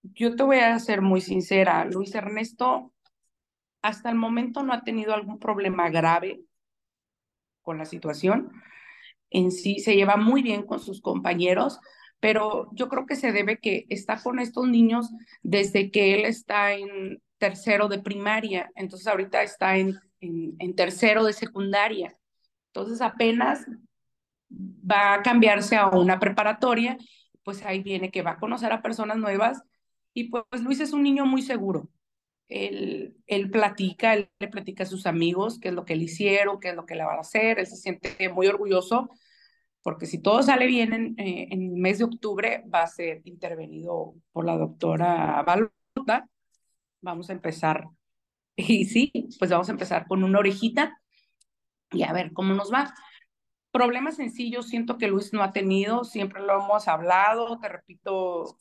Yo 0.01 0.37
te 0.37 0.43
voy 0.43 0.59
a 0.59 0.79
ser 0.79 1.01
muy 1.01 1.19
sincera, 1.19 1.83
Luis 1.83 2.15
Ernesto 2.15 2.93
hasta 3.81 4.09
el 4.09 4.15
momento 4.15 4.63
no 4.63 4.71
ha 4.71 4.85
tenido 4.85 5.13
algún 5.13 5.37
problema 5.37 5.89
grave 5.89 6.39
con 7.61 7.77
la 7.77 7.85
situación. 7.85 8.53
En 9.29 9.51
sí 9.51 9.79
se 9.79 9.95
lleva 9.95 10.17
muy 10.17 10.41
bien 10.41 10.63
con 10.63 10.79
sus 10.79 11.01
compañeros, 11.01 11.79
pero 12.19 12.69
yo 12.73 12.89
creo 12.89 13.05
que 13.05 13.15
se 13.15 13.31
debe 13.31 13.59
que 13.59 13.85
está 13.89 14.21
con 14.21 14.39
estos 14.39 14.67
niños 14.67 15.09
desde 15.41 15.91
que 15.91 16.15
él 16.15 16.25
está 16.25 16.73
en 16.73 17.21
tercero 17.37 17.87
de 17.87 17.99
primaria, 17.99 18.69
entonces 18.75 19.07
ahorita 19.07 19.41
está 19.43 19.77
en, 19.77 19.99
en, 20.19 20.75
tercero 20.75 21.23
de 21.23 21.33
secundaria. 21.33 22.15
Entonces 22.67 23.01
apenas 23.01 23.65
va 24.51 25.13
a 25.15 25.21
cambiarse 25.21 25.75
a 25.75 25.87
una 25.87 26.19
preparatoria, 26.19 26.97
pues 27.43 27.65
ahí 27.65 27.81
viene 27.81 28.11
que 28.11 28.21
va 28.21 28.31
a 28.31 28.39
conocer 28.39 28.71
a 28.71 28.81
personas 28.81 29.17
nuevas 29.17 29.63
y 30.13 30.25
pues, 30.25 30.61
Luis 30.61 30.79
es 30.79 30.93
un 30.93 31.03
niño 31.03 31.25
muy 31.25 31.41
seguro. 31.41 31.89
Él, 32.49 33.15
él 33.27 33.51
platica, 33.51 34.13
él 34.15 34.29
le 34.39 34.47
platica 34.47 34.83
a 34.83 34.87
sus 34.87 35.05
amigos 35.05 35.59
qué 35.59 35.69
es 35.69 35.73
lo 35.73 35.85
que 35.85 35.95
le 35.95 36.05
hicieron, 36.05 36.59
qué 36.59 36.69
es 36.69 36.75
lo 36.75 36.85
que 36.85 36.95
le 36.95 37.05
van 37.05 37.17
a 37.17 37.21
hacer, 37.21 37.59
él 37.59 37.67
se 37.67 37.77
siente 37.77 38.29
muy 38.29 38.47
orgulloso 38.47 39.09
porque 39.81 40.07
si 40.07 40.21
todo 40.21 40.43
sale 40.43 40.67
bien 40.67 40.93
en, 40.93 41.19
eh, 41.19 41.47
en 41.51 41.61
el 41.61 41.79
mes 41.79 41.99
de 41.99 42.05
octubre 42.05 42.63
va 42.73 42.81
a 42.83 42.87
ser 42.87 43.21
intervenido 43.23 44.15
por 44.33 44.45
la 44.45 44.57
doctora 44.57 45.41
Balota 45.43 46.27
vamos 47.01 47.29
a 47.29 47.33
empezar. 47.33 47.85
Y 48.55 48.85
sí, 48.85 49.11
pues 49.39 49.49
vamos 49.51 49.69
a 49.69 49.71
empezar 49.71 50.05
con 50.05 50.21
una 50.21 50.39
orejita 50.39 50.99
y 51.91 52.03
a 52.03 52.11
ver 52.11 52.33
cómo 52.33 52.53
nos 52.53 52.73
va. 52.73 52.93
Problemas 53.71 54.17
sencillos 54.17 54.67
siento 54.67 54.97
que 54.97 55.07
Luis 55.07 55.31
no 55.31 55.43
ha 55.43 55.53
tenido, 55.53 56.03
siempre 56.03 56.41
lo 56.41 56.61
hemos 56.61 56.89
hablado, 56.89 57.57
te 57.59 57.69
repito, 57.69 58.57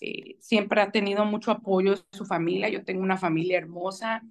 eh, 0.00 0.36
siempre 0.40 0.80
ha 0.80 0.90
tenido 0.90 1.24
mucho 1.24 1.50
apoyo 1.50 1.94
de 1.96 2.02
su 2.12 2.26
familia, 2.26 2.68
yo 2.68 2.84
tengo 2.84 3.02
una 3.02 3.18
familia 3.18 3.58
hermosa, 3.58 4.22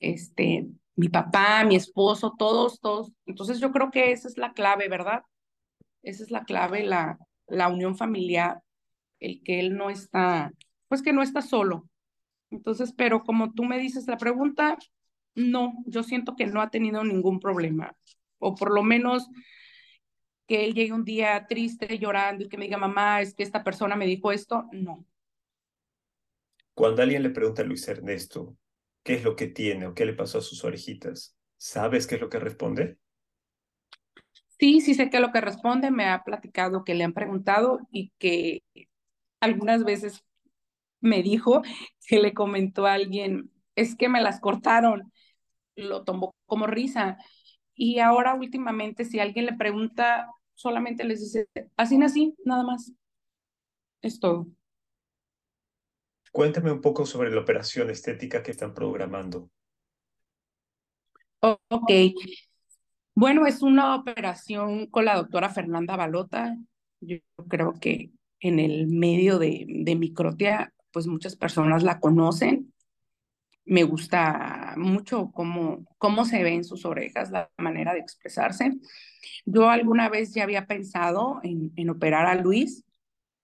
este, 0.00 0.68
mi 0.96 1.08
papá, 1.08 1.64
mi 1.64 1.76
esposo, 1.76 2.34
todos, 2.38 2.80
todos. 2.80 3.12
Entonces 3.26 3.60
yo 3.60 3.72
creo 3.72 3.90
que 3.90 4.12
esa 4.12 4.28
es 4.28 4.36
la 4.38 4.52
clave, 4.52 4.88
¿verdad? 4.88 5.22
Esa 6.02 6.22
es 6.24 6.30
la 6.30 6.44
clave, 6.44 6.84
la, 6.84 7.18
la 7.46 7.68
unión 7.68 7.96
familiar, 7.96 8.62
el 9.20 9.42
que 9.42 9.60
él 9.60 9.76
no 9.76 9.90
está, 9.90 10.52
pues 10.88 11.02
que 11.02 11.12
no 11.12 11.22
está 11.22 11.42
solo, 11.42 11.88
entonces, 12.52 12.92
pero 12.92 13.24
como 13.24 13.52
tú 13.54 13.64
me 13.64 13.78
dices 13.78 14.06
la 14.06 14.18
pregunta, 14.18 14.76
no, 15.34 15.72
yo 15.86 16.02
siento 16.02 16.36
que 16.36 16.46
no 16.46 16.60
ha 16.60 16.70
tenido 16.70 17.02
ningún 17.02 17.40
problema, 17.40 17.96
o 18.38 18.54
por 18.54 18.72
lo 18.72 18.82
menos 18.82 19.28
que 20.46 20.64
él 20.64 20.74
llegue 20.74 20.92
un 20.92 21.04
día 21.04 21.46
triste, 21.48 21.98
llorando 21.98 22.44
y 22.44 22.48
que 22.48 22.58
me 22.58 22.64
diga, 22.66 22.78
mamá, 22.78 23.20
es 23.22 23.34
que 23.34 23.42
esta 23.42 23.64
persona 23.64 23.96
me 23.96 24.06
dijo 24.06 24.32
esto, 24.32 24.66
no. 24.72 25.04
Cuando 26.74 27.00
alguien 27.02 27.22
le 27.22 27.30
pregunta 27.30 27.62
a 27.62 27.64
Luis 27.64 27.86
Ernesto 27.88 28.56
qué 29.02 29.14
es 29.14 29.24
lo 29.24 29.36
que 29.36 29.46
tiene 29.46 29.86
o 29.86 29.94
qué 29.94 30.04
le 30.04 30.12
pasó 30.14 30.38
a 30.38 30.42
sus 30.42 30.64
orejitas, 30.64 31.34
¿sabes 31.56 32.06
qué 32.06 32.16
es 32.16 32.20
lo 32.20 32.28
que 32.28 32.38
responde? 32.38 32.98
Sí, 34.58 34.80
sí 34.80 34.94
sé 34.94 35.10
qué 35.10 35.16
es 35.16 35.20
lo 35.22 35.32
que 35.32 35.40
responde, 35.40 35.90
me 35.90 36.06
ha 36.06 36.22
platicado 36.22 36.84
que 36.84 36.94
le 36.94 37.04
han 37.04 37.12
preguntado 37.12 37.80
y 37.90 38.12
que 38.18 38.62
algunas 39.40 39.84
veces 39.84 40.24
me 41.00 41.22
dijo 41.22 41.62
que 42.06 42.20
le 42.20 42.34
comentó 42.34 42.86
a 42.86 42.94
alguien, 42.94 43.50
es 43.76 43.96
que 43.96 44.08
me 44.08 44.22
las 44.22 44.40
cortaron, 44.40 45.12
lo 45.76 46.04
tomó 46.04 46.34
como 46.46 46.66
risa. 46.66 47.18
Y 47.74 47.98
ahora 47.98 48.34
últimamente 48.34 49.04
si 49.04 49.18
alguien 49.18 49.46
le 49.46 49.54
pregunta, 49.54 50.28
solamente 50.54 51.04
les 51.04 51.20
dice, 51.20 51.48
así 51.76 51.98
nací, 51.98 52.34
nada 52.44 52.62
más. 52.64 52.92
Es 54.02 54.18
todo. 54.20 54.46
Cuéntame 56.32 56.72
un 56.72 56.80
poco 56.80 57.04
sobre 57.06 57.30
la 57.30 57.40
operación 57.40 57.90
estética 57.90 58.42
que 58.42 58.50
están 58.50 58.72
programando. 58.72 59.50
Ok. 61.40 61.90
Bueno, 63.14 63.46
es 63.46 63.62
una 63.62 63.96
operación 63.96 64.86
con 64.86 65.04
la 65.04 65.16
doctora 65.16 65.50
Fernanda 65.50 65.96
Balota. 65.96 66.56
Yo 67.00 67.18
creo 67.48 67.74
que 67.78 68.10
en 68.40 68.58
el 68.58 68.86
medio 68.86 69.38
de, 69.38 69.66
de 69.68 69.94
Microtia, 69.96 70.72
pues 70.92 71.06
muchas 71.06 71.36
personas 71.36 71.82
la 71.82 72.00
conocen. 72.00 72.71
Me 73.64 73.84
gusta 73.84 74.74
mucho 74.76 75.30
cómo, 75.32 75.84
cómo 75.98 76.24
se 76.24 76.42
ven 76.42 76.64
sus 76.64 76.84
orejas, 76.84 77.30
la 77.30 77.50
manera 77.58 77.94
de 77.94 78.00
expresarse. 78.00 78.72
Yo 79.44 79.70
alguna 79.70 80.08
vez 80.08 80.34
ya 80.34 80.42
había 80.42 80.66
pensado 80.66 81.40
en, 81.42 81.72
en 81.76 81.90
operar 81.90 82.26
a 82.26 82.34
Luis. 82.34 82.84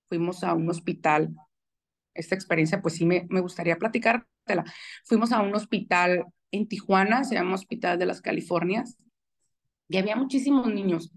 Fuimos 0.08 0.42
a 0.42 0.54
un 0.54 0.68
hospital. 0.68 1.34
Esta 2.14 2.34
experiencia, 2.34 2.82
pues 2.82 2.94
sí, 2.94 3.06
me, 3.06 3.26
me 3.30 3.40
gustaría 3.40 3.76
platicártela. 3.76 4.64
Fuimos 5.04 5.30
a 5.32 5.40
un 5.40 5.54
hospital 5.54 6.24
en 6.50 6.66
Tijuana, 6.66 7.24
se 7.24 7.34
llama 7.34 7.54
Hospital 7.54 7.98
de 7.98 8.06
las 8.06 8.20
Californias, 8.22 8.96
y 9.88 9.98
había 9.98 10.16
muchísimos 10.16 10.66
niños. 10.66 11.12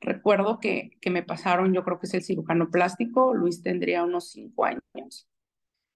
Recuerdo 0.00 0.58
que, 0.60 0.90
que 1.00 1.10
me 1.10 1.22
pasaron, 1.22 1.72
yo 1.72 1.84
creo 1.84 1.98
que 1.98 2.06
es 2.06 2.14
el 2.14 2.22
cirujano 2.22 2.70
plástico, 2.70 3.34
Luis 3.34 3.62
tendría 3.62 4.04
unos 4.04 4.30
cinco 4.30 4.64
años. 4.64 5.28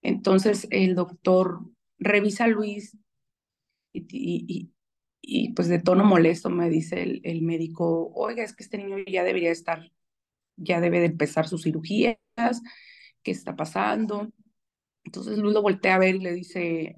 Entonces 0.02 0.66
el 0.70 0.94
doctor 0.94 1.60
revisa 1.98 2.44
a 2.44 2.48
Luis 2.48 2.96
y, 3.92 4.72
pues 5.54 5.68
de 5.68 5.80
tono 5.80 6.04
molesto 6.04 6.50
me 6.50 6.70
dice 6.70 7.20
el, 7.22 7.42
médico, 7.42 8.12
oiga, 8.14 8.44
es 8.44 8.54
que 8.54 8.62
este 8.62 8.78
niño 8.78 8.98
ya 9.06 9.24
debería 9.24 9.50
estar, 9.50 9.90
ya 10.56 10.80
debe 10.80 11.00
de 11.00 11.06
empezar 11.06 11.48
sus 11.48 11.64
cirugías, 11.64 12.16
¿qué 13.22 13.30
está 13.30 13.56
pasando? 13.56 14.30
Entonces 15.04 15.38
Luis 15.38 15.54
lo 15.54 15.62
voltea 15.62 15.96
a 15.96 15.98
ver 15.98 16.14
y 16.16 16.20
le 16.20 16.32
dice, 16.32 16.96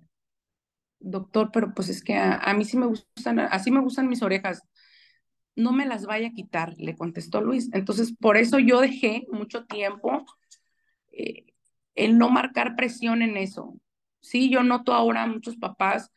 doctor, 0.98 1.50
pero 1.52 1.74
pues 1.74 1.88
es 1.88 2.02
que 2.02 2.14
a, 2.14 2.36
a 2.36 2.54
mí 2.54 2.64
sí 2.64 2.76
me 2.76 2.86
gustan, 2.86 3.40
así 3.40 3.70
me 3.70 3.80
gustan 3.80 4.08
mis 4.08 4.22
orejas, 4.22 4.62
no 5.56 5.72
me 5.72 5.86
las 5.86 6.06
vaya 6.06 6.28
a 6.28 6.32
quitar, 6.32 6.74
le 6.78 6.96
contestó 6.96 7.40
Luis. 7.40 7.68
Entonces, 7.72 8.14
por 8.18 8.36
eso 8.36 8.58
yo 8.58 8.80
dejé 8.80 9.26
mucho 9.30 9.64
tiempo 9.66 10.24
eh, 11.12 11.46
el 11.94 12.18
no 12.18 12.30
marcar 12.30 12.76
presión 12.76 13.22
en 13.22 13.36
eso. 13.36 13.78
Sí, 14.20 14.50
yo 14.50 14.62
noto 14.62 14.92
ahora 14.92 15.26
muchos 15.26 15.56
papás 15.56 16.10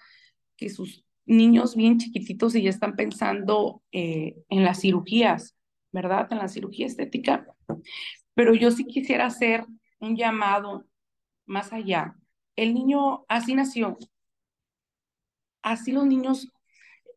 que 0.57 0.69
sus 0.69 1.03
niños 1.25 1.75
bien 1.75 1.97
chiquititos 1.97 2.55
y 2.55 2.63
ya 2.63 2.69
están 2.69 2.95
pensando 2.95 3.81
eh, 3.91 4.35
en 4.49 4.63
las 4.63 4.81
cirugías, 4.81 5.55
¿verdad? 5.91 6.27
En 6.31 6.39
la 6.39 6.47
cirugía 6.47 6.85
estética. 6.85 7.47
Pero 8.33 8.53
yo 8.55 8.71
sí 8.71 8.85
quisiera 8.85 9.27
hacer 9.27 9.65
un 9.99 10.15
llamado 10.17 10.85
más 11.45 11.71
allá. 11.73 12.15
El 12.55 12.73
niño 12.73 13.25
así 13.27 13.55
nació. 13.55 13.97
Así 15.61 15.91
los 15.91 16.05
niños 16.05 16.49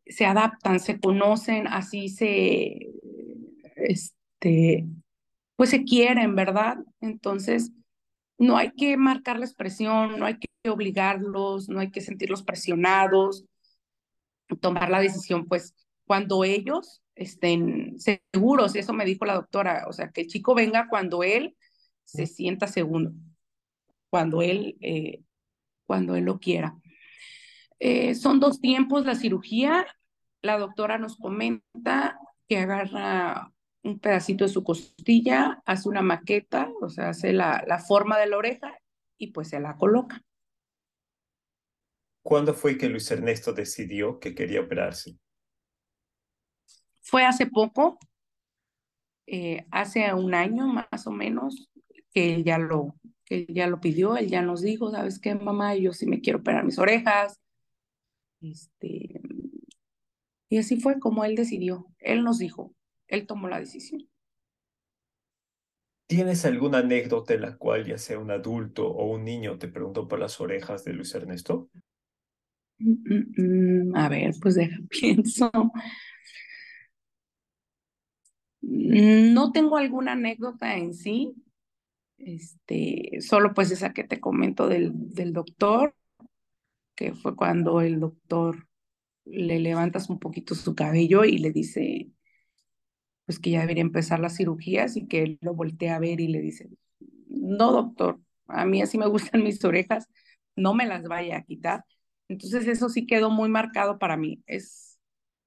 se 0.05 0.25
adaptan, 0.25 0.79
se 0.79 0.99
conocen, 0.99 1.67
así 1.67 2.07
se, 2.07 2.93
este, 3.75 4.85
pues 5.55 5.69
se 5.69 5.83
quieren, 5.83 6.35
¿verdad? 6.35 6.77
Entonces, 7.01 7.71
no 8.37 8.57
hay 8.57 8.71
que 8.71 8.97
marcarles 8.97 9.53
presión, 9.53 10.19
no 10.19 10.25
hay 10.25 10.37
que 10.37 10.69
obligarlos, 10.69 11.69
no 11.69 11.79
hay 11.79 11.91
que 11.91 12.01
sentirlos 12.01 12.43
presionados, 12.43 13.45
tomar 14.61 14.89
la 14.89 14.99
decisión, 14.99 15.45
pues, 15.45 15.73
cuando 16.05 16.43
ellos 16.43 17.01
estén 17.15 17.95
seguros, 17.99 18.75
eso 18.75 18.93
me 18.93 19.05
dijo 19.05 19.25
la 19.25 19.35
doctora, 19.35 19.85
o 19.87 19.93
sea, 19.93 20.11
que 20.11 20.21
el 20.21 20.27
chico 20.27 20.55
venga 20.55 20.87
cuando 20.89 21.23
él 21.23 21.57
se 22.05 22.27
sienta 22.27 22.67
seguro, 22.67 23.11
cuando 24.09 24.41
él, 24.41 24.77
eh, 24.81 25.21
cuando 25.85 26.15
él 26.15 26.25
lo 26.25 26.39
quiera. 26.39 26.77
Eh, 27.79 28.15
son 28.15 28.39
dos 28.39 28.59
tiempos 28.61 29.05
la 29.05 29.15
cirugía. 29.15 29.85
La 30.41 30.57
doctora 30.57 30.97
nos 30.97 31.17
comenta 31.17 32.17
que 32.47 32.57
agarra 32.59 33.51
un 33.87 33.99
pedacito 33.99 34.45
de 34.45 34.49
su 34.49 34.63
costilla, 34.63 35.61
hace 35.65 35.89
una 35.89 36.01
maqueta, 36.01 36.71
o 36.81 36.89
sea, 36.89 37.09
hace 37.09 37.33
la, 37.33 37.63
la 37.67 37.79
forma 37.79 38.17
de 38.17 38.27
la 38.27 38.37
oreja 38.37 38.77
y 39.17 39.31
pues 39.31 39.49
se 39.49 39.59
la 39.59 39.77
coloca. 39.77 40.21
¿Cuándo 42.21 42.53
fue 42.53 42.77
que 42.77 42.89
Luis 42.89 43.09
Ernesto 43.09 43.53
decidió 43.53 44.19
que 44.19 44.35
quería 44.35 44.61
operarse? 44.61 45.17
Fue 47.01 47.23
hace 47.23 47.45
poco, 47.45 47.97
eh, 49.25 49.65
hace 49.71 50.13
un 50.13 50.35
año 50.35 50.67
más 50.67 51.07
o 51.07 51.11
menos, 51.11 51.69
que 52.13 52.35
él 52.35 52.43
ya 52.43 52.57
lo, 52.57 52.95
que 53.23 53.45
ya 53.49 53.67
lo 53.67 53.79
pidió, 53.79 54.17
él 54.17 54.27
ya 54.27 54.41
nos 54.41 54.61
dijo, 54.61 54.91
¿sabes 54.91 55.19
qué, 55.19 55.35
mamá? 55.35 55.75
Yo 55.75 55.93
sí 55.93 56.05
me 56.05 56.19
quiero 56.19 56.39
operar 56.39 56.65
mis 56.65 56.79
orejas. 56.79 57.39
Este, 58.41 59.21
y 60.49 60.57
así 60.57 60.79
fue 60.79 60.99
como 60.99 61.23
él 61.23 61.35
decidió. 61.35 61.87
Él 61.99 62.23
nos 62.23 62.39
dijo, 62.39 62.73
él 63.07 63.27
tomó 63.27 63.47
la 63.47 63.59
decisión. 63.59 64.07
¿Tienes 66.07 66.45
alguna 66.45 66.79
anécdota 66.79 67.33
en 67.33 67.41
la 67.41 67.57
cual 67.57 67.85
ya 67.85 67.97
sea 67.97 68.17
un 68.17 68.31
adulto 68.31 68.87
o 68.87 69.11
un 69.11 69.25
niño 69.25 69.57
te 69.57 69.67
preguntó 69.67 70.07
por 70.07 70.19
las 70.19 70.39
orejas 70.39 70.85
de 70.85 70.93
Luis 70.93 71.13
Ernesto? 71.13 71.69
Mm, 72.79 73.89
mm, 73.89 73.95
a 73.95 74.07
ver, 74.09 74.33
pues 74.41 74.55
deja, 74.55 74.77
pienso. 74.89 75.51
No 78.61 79.51
tengo 79.51 79.77
alguna 79.77 80.13
anécdota 80.13 80.77
en 80.77 80.93
sí, 80.93 81.35
este, 82.17 83.19
solo 83.21 83.53
pues 83.53 83.71
esa 83.71 83.93
que 83.93 84.03
te 84.03 84.19
comento 84.19 84.67
del, 84.67 84.91
del 84.93 85.33
doctor, 85.33 85.95
que 86.95 87.13
fue 87.13 87.35
cuando 87.35 87.81
el 87.81 87.99
doctor 87.99 88.67
le 89.25 89.59
levantas 89.59 90.09
un 90.09 90.19
poquito 90.19 90.55
su 90.55 90.75
cabello 90.75 91.25
y 91.25 91.37
le 91.37 91.51
dice, 91.51 92.09
pues 93.27 93.39
que 93.39 93.51
ya 93.51 93.61
debería 93.61 93.81
empezar 93.83 94.19
las 94.19 94.37
cirugías 94.37 94.97
y 94.97 95.07
que 95.07 95.21
él 95.21 95.37
lo 95.41 95.53
voltea 95.53 95.97
a 95.97 95.99
ver 95.99 96.21
y 96.21 96.29
le 96.29 96.41
dice, 96.41 96.69
no 97.27 97.73
doctor, 97.73 98.19
a 98.47 98.65
mí 98.65 98.81
así 98.81 98.97
me 98.97 99.07
gustan 99.07 99.43
mis 99.43 99.63
orejas, 99.65 100.07
no 100.55 100.73
me 100.73 100.87
las 100.87 101.03
vaya 101.03 101.37
a 101.37 101.43
quitar. 101.43 101.85
Entonces 102.29 102.67
eso 102.67 102.89
sí 102.89 103.05
quedó 103.05 103.29
muy 103.29 103.49
marcado 103.49 103.99
para 103.99 104.17
mí. 104.17 104.43
Es, 104.47 104.97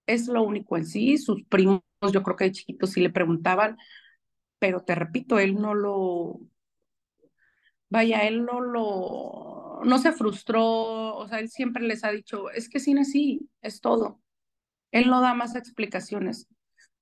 es 0.07 0.29
lo 0.29 0.43
único 0.43 0.77
en 0.77 0.87
sí. 0.87 1.19
Sus 1.19 1.43
primos, 1.45 1.83
yo 2.13 2.23
creo 2.23 2.37
que 2.37 2.45
de 2.45 2.53
chiquitos 2.53 2.91
sí 2.93 3.01
le 3.01 3.11
preguntaban, 3.11 3.77
pero 4.59 4.83
te 4.83 4.95
repito, 4.95 5.39
él 5.39 5.55
no 5.57 5.75
lo, 5.75 6.41
vaya, 7.91 8.27
él 8.27 8.45
no 8.45 8.61
lo, 8.61 9.81
no 9.85 9.99
se 9.99 10.13
frustró, 10.13 11.17
o 11.17 11.29
sea, 11.29 11.41
él 11.41 11.51
siempre 11.51 11.83
les 11.85 12.05
ha 12.05 12.11
dicho, 12.13 12.51
es 12.51 12.69
que 12.69 12.81
sí 12.81 12.95
nací, 12.95 13.49
es 13.63 13.81
todo. 13.81 14.21
Él 14.93 15.09
no 15.09 15.21
da 15.21 15.35
más 15.35 15.57
explicaciones. 15.57 16.49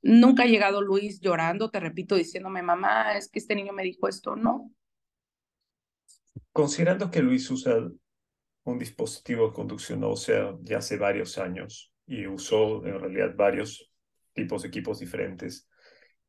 Nunca 0.03 0.45
ha 0.45 0.47
llegado 0.47 0.81
Luis 0.81 1.21
llorando, 1.21 1.71
te 1.71 1.81
repito, 1.81 2.15
diciéndome, 2.15 2.63
mamá, 2.63 3.17
es 3.17 3.29
que 3.31 3.39
este 3.39 3.55
niño 3.55 3.73
me 3.73 3.83
dijo 3.83 4.09
esto, 4.09 4.37
no. 4.37 4.71
Considerando 6.53 7.11
que 7.11 7.23
Luis 7.23 7.51
usa 7.51 7.89
un 8.65 8.79
dispositivo 8.79 9.49
de 9.49 9.55
conducción 9.55 10.05
ósea 10.05 10.55
ya 10.63 10.79
hace 10.79 10.97
varios 10.97 11.39
años 11.39 11.93
y 12.07 12.27
usó 12.27 12.85
en 12.87 13.01
realidad 13.01 13.35
varios 13.37 13.91
tipos 14.33 14.63
de 14.63 14.69
equipos 14.69 15.01
diferentes, 15.01 15.69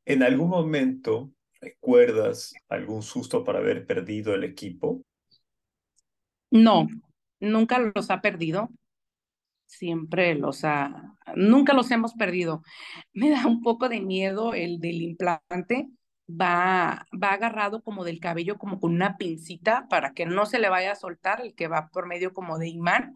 ¿en 0.05 0.23
algún 0.23 0.49
momento 0.49 1.31
recuerdas 1.61 2.53
algún 2.69 3.03
susto 3.03 3.43
para 3.43 3.59
haber 3.59 3.85
perdido 3.85 4.33
el 4.33 4.43
equipo? 4.43 5.03
No, 6.49 6.87
nunca 7.39 7.79
los 7.93 8.09
ha 8.09 8.21
perdido 8.21 8.69
siempre 9.69 10.35
los 10.35 10.65
ha, 10.65 11.15
nunca 11.35 11.73
los 11.73 11.91
hemos 11.91 12.13
perdido. 12.15 12.63
Me 13.13 13.29
da 13.29 13.45
un 13.47 13.61
poco 13.61 13.87
de 13.89 14.01
miedo 14.01 14.53
el 14.53 14.79
del 14.79 15.01
implante, 15.01 15.89
va, 16.29 17.05
va 17.11 17.33
agarrado 17.33 17.83
como 17.83 18.03
del 18.03 18.19
cabello, 18.19 18.57
como 18.57 18.79
con 18.79 18.93
una 18.93 19.17
pincita 19.17 19.87
para 19.89 20.13
que 20.13 20.25
no 20.25 20.45
se 20.45 20.59
le 20.59 20.69
vaya 20.69 20.93
a 20.93 20.95
soltar, 20.95 21.41
el 21.41 21.55
que 21.55 21.67
va 21.67 21.89
por 21.89 22.07
medio 22.07 22.33
como 22.33 22.57
de 22.57 22.69
imán. 22.69 23.15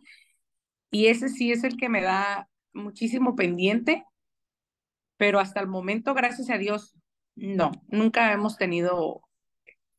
y 0.92 1.08
ese 1.08 1.30
sí 1.30 1.52
es 1.52 1.64
el 1.64 1.78
que 1.78 1.90
me 1.90 2.02
da 2.02 2.50
muchísimo 2.74 3.36
pendiente, 3.36 4.06
pero 5.18 5.40
hasta 5.40 5.60
el 5.62 5.68
momento, 5.68 6.14
gracias 6.14 6.50
a 6.50 6.58
Dios, 6.58 6.96
no, 7.36 7.72
nunca 7.88 8.32
hemos 8.34 8.58
tenido 8.58 9.22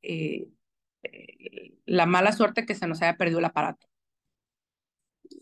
eh, 0.03 0.49
eh, 1.03 1.75
la 1.87 2.07
mala 2.07 2.33
suerte 2.33 2.67
que 2.67 2.75
se 2.75 2.87
nos 2.87 3.03
haya 3.03 3.17
perdido 3.17 3.41
el 3.41 3.47
aparato. 3.47 3.87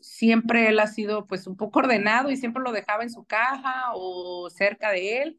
Siempre 0.01 0.69
él 0.69 0.81
ha 0.81 0.87
sido 0.87 1.27
pues 1.27 1.47
un 1.47 1.57
poco 1.57 1.81
ordenado 1.81 2.31
y 2.31 2.37
siempre 2.37 2.63
lo 2.63 2.73
dejaba 2.73 3.03
en 3.03 3.11
su 3.11 3.25
caja 3.25 3.93
o 3.95 4.51
cerca 4.51 4.91
de 4.91 5.23
él, 5.23 5.39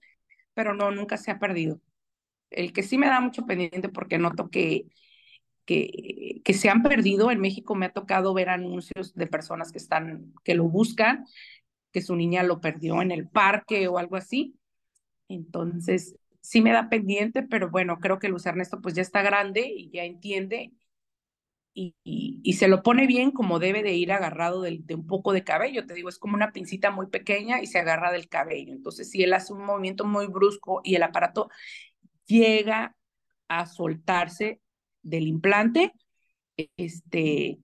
pero 0.53 0.73
no, 0.73 0.91
nunca 0.91 1.17
se 1.17 1.31
ha 1.31 1.39
perdido. 1.39 1.81
El 2.49 2.73
que 2.73 2.83
sí 2.83 2.97
me 2.97 3.07
da 3.07 3.19
mucho 3.19 3.45
pendiente 3.45 3.89
porque 3.89 4.17
noto 4.17 4.49
que, 4.49 4.87
que, 5.65 6.53
se 6.53 6.69
han 6.69 6.83
perdido, 6.83 7.31
en 7.31 7.41
México 7.41 7.75
me 7.75 7.87
ha 7.87 7.93
tocado 7.93 8.33
ver 8.33 8.49
anuncios 8.49 9.13
de 9.15 9.27
personas 9.27 9.71
que 9.71 9.77
están, 9.77 10.33
que 10.43 10.55
lo 10.55 10.65
buscan, 10.65 11.25
que 11.91 12.01
su 12.01 12.15
niña 12.15 12.43
lo 12.43 12.61
perdió 12.61 13.01
en 13.01 13.11
el 13.11 13.27
parque 13.27 13.87
o 13.87 13.97
algo 13.97 14.15
así. 14.15 14.55
Entonces, 15.29 16.15
sí 16.41 16.61
me 16.61 16.71
da 16.71 16.89
pendiente, 16.89 17.43
pero 17.43 17.69
bueno, 17.69 17.99
creo 17.99 18.19
que 18.19 18.29
Luis 18.29 18.45
Ernesto 18.45 18.81
pues 18.81 18.93
ya 18.93 19.01
está 19.01 19.21
grande 19.21 19.67
y 19.67 19.89
ya 19.89 20.03
entiende 20.03 20.73
y, 21.73 21.95
y, 22.03 22.53
se 22.53 22.67
lo 22.67 22.83
pone 22.83 23.07
bien 23.07 23.31
como 23.31 23.57
debe 23.57 23.81
de 23.81 23.93
ir 23.93 24.11
agarrado 24.11 24.61
de, 24.61 24.79
de, 24.83 24.95
un 24.95 25.07
poco 25.07 25.33
de 25.33 25.43
cabello. 25.43 25.85
Te 25.85 25.95
digo, 25.95 26.09
es 26.09 26.19
como 26.19 26.35
una 26.35 26.51
pincita 26.51 26.91
muy 26.91 27.07
pequeña 27.07 27.61
y 27.61 27.67
se 27.67 27.79
agarra 27.79 28.11
del 28.11 28.29
cabello. 28.29 28.73
Entonces, 28.73 29.09
si 29.09 29.23
él 29.23 29.33
hace 29.33 29.53
un 29.53 29.65
movimiento 29.65 30.05
muy 30.05 30.27
brusco 30.27 30.81
y 30.83 30.95
el 30.95 31.03
aparato 31.03 31.49
llega 32.25 32.95
a 33.47 33.65
soltarse 33.65 34.61
del 35.01 35.27
implante, 35.27 35.93
este, 36.77 37.59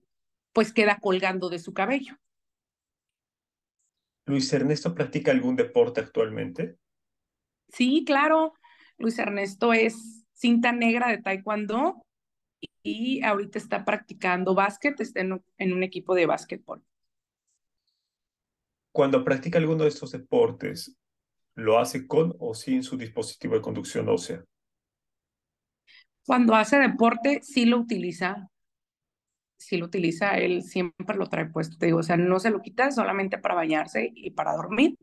pues 0.52 0.72
queda 0.72 0.98
colgando 1.00 1.48
de 1.48 1.60
su 1.60 1.72
cabello. 1.72 2.16
Luis 4.26 4.52
Ernesto 4.52 4.94
practica 4.94 5.30
algún 5.30 5.56
deporte 5.56 6.00
actualmente? 6.00 6.76
Sí, 7.68 8.04
claro. 8.04 8.54
Luis 8.98 9.18
Ernesto 9.18 9.72
es 9.72 10.24
cinta 10.32 10.72
negra 10.72 11.08
de 11.08 11.18
taekwondo 11.18 12.04
y 12.82 13.22
ahorita 13.22 13.58
está 13.58 13.84
practicando 13.84 14.54
básquet, 14.54 15.00
está 15.00 15.20
en 15.20 15.34
un, 15.34 15.44
en 15.58 15.72
un 15.72 15.82
equipo 15.82 16.14
de 16.14 16.26
básquetbol. 16.26 16.82
Cuando 18.92 19.24
practica 19.24 19.58
alguno 19.58 19.84
de 19.84 19.90
estos 19.90 20.12
deportes, 20.12 20.96
¿lo 21.54 21.78
hace 21.78 22.06
con 22.06 22.34
o 22.38 22.54
sin 22.54 22.82
su 22.82 22.96
dispositivo 22.96 23.54
de 23.54 23.60
conducción 23.60 24.08
ósea? 24.08 24.44
Cuando 26.26 26.54
hace 26.54 26.78
deporte, 26.78 27.40
sí 27.42 27.64
lo 27.66 27.78
utiliza. 27.78 28.50
Sí 29.56 29.76
lo 29.76 29.86
utiliza, 29.86 30.38
él 30.38 30.62
siempre 30.62 31.16
lo 31.16 31.28
trae 31.28 31.46
puesto, 31.46 31.76
te 31.76 31.86
digo, 31.86 31.98
o 31.98 32.02
sea, 32.02 32.16
no 32.16 32.38
se 32.40 32.50
lo 32.50 32.62
quita 32.62 32.90
solamente 32.90 33.36
para 33.36 33.54
bañarse 33.54 34.10
y 34.14 34.30
para 34.30 34.54
dormir, 34.54 34.96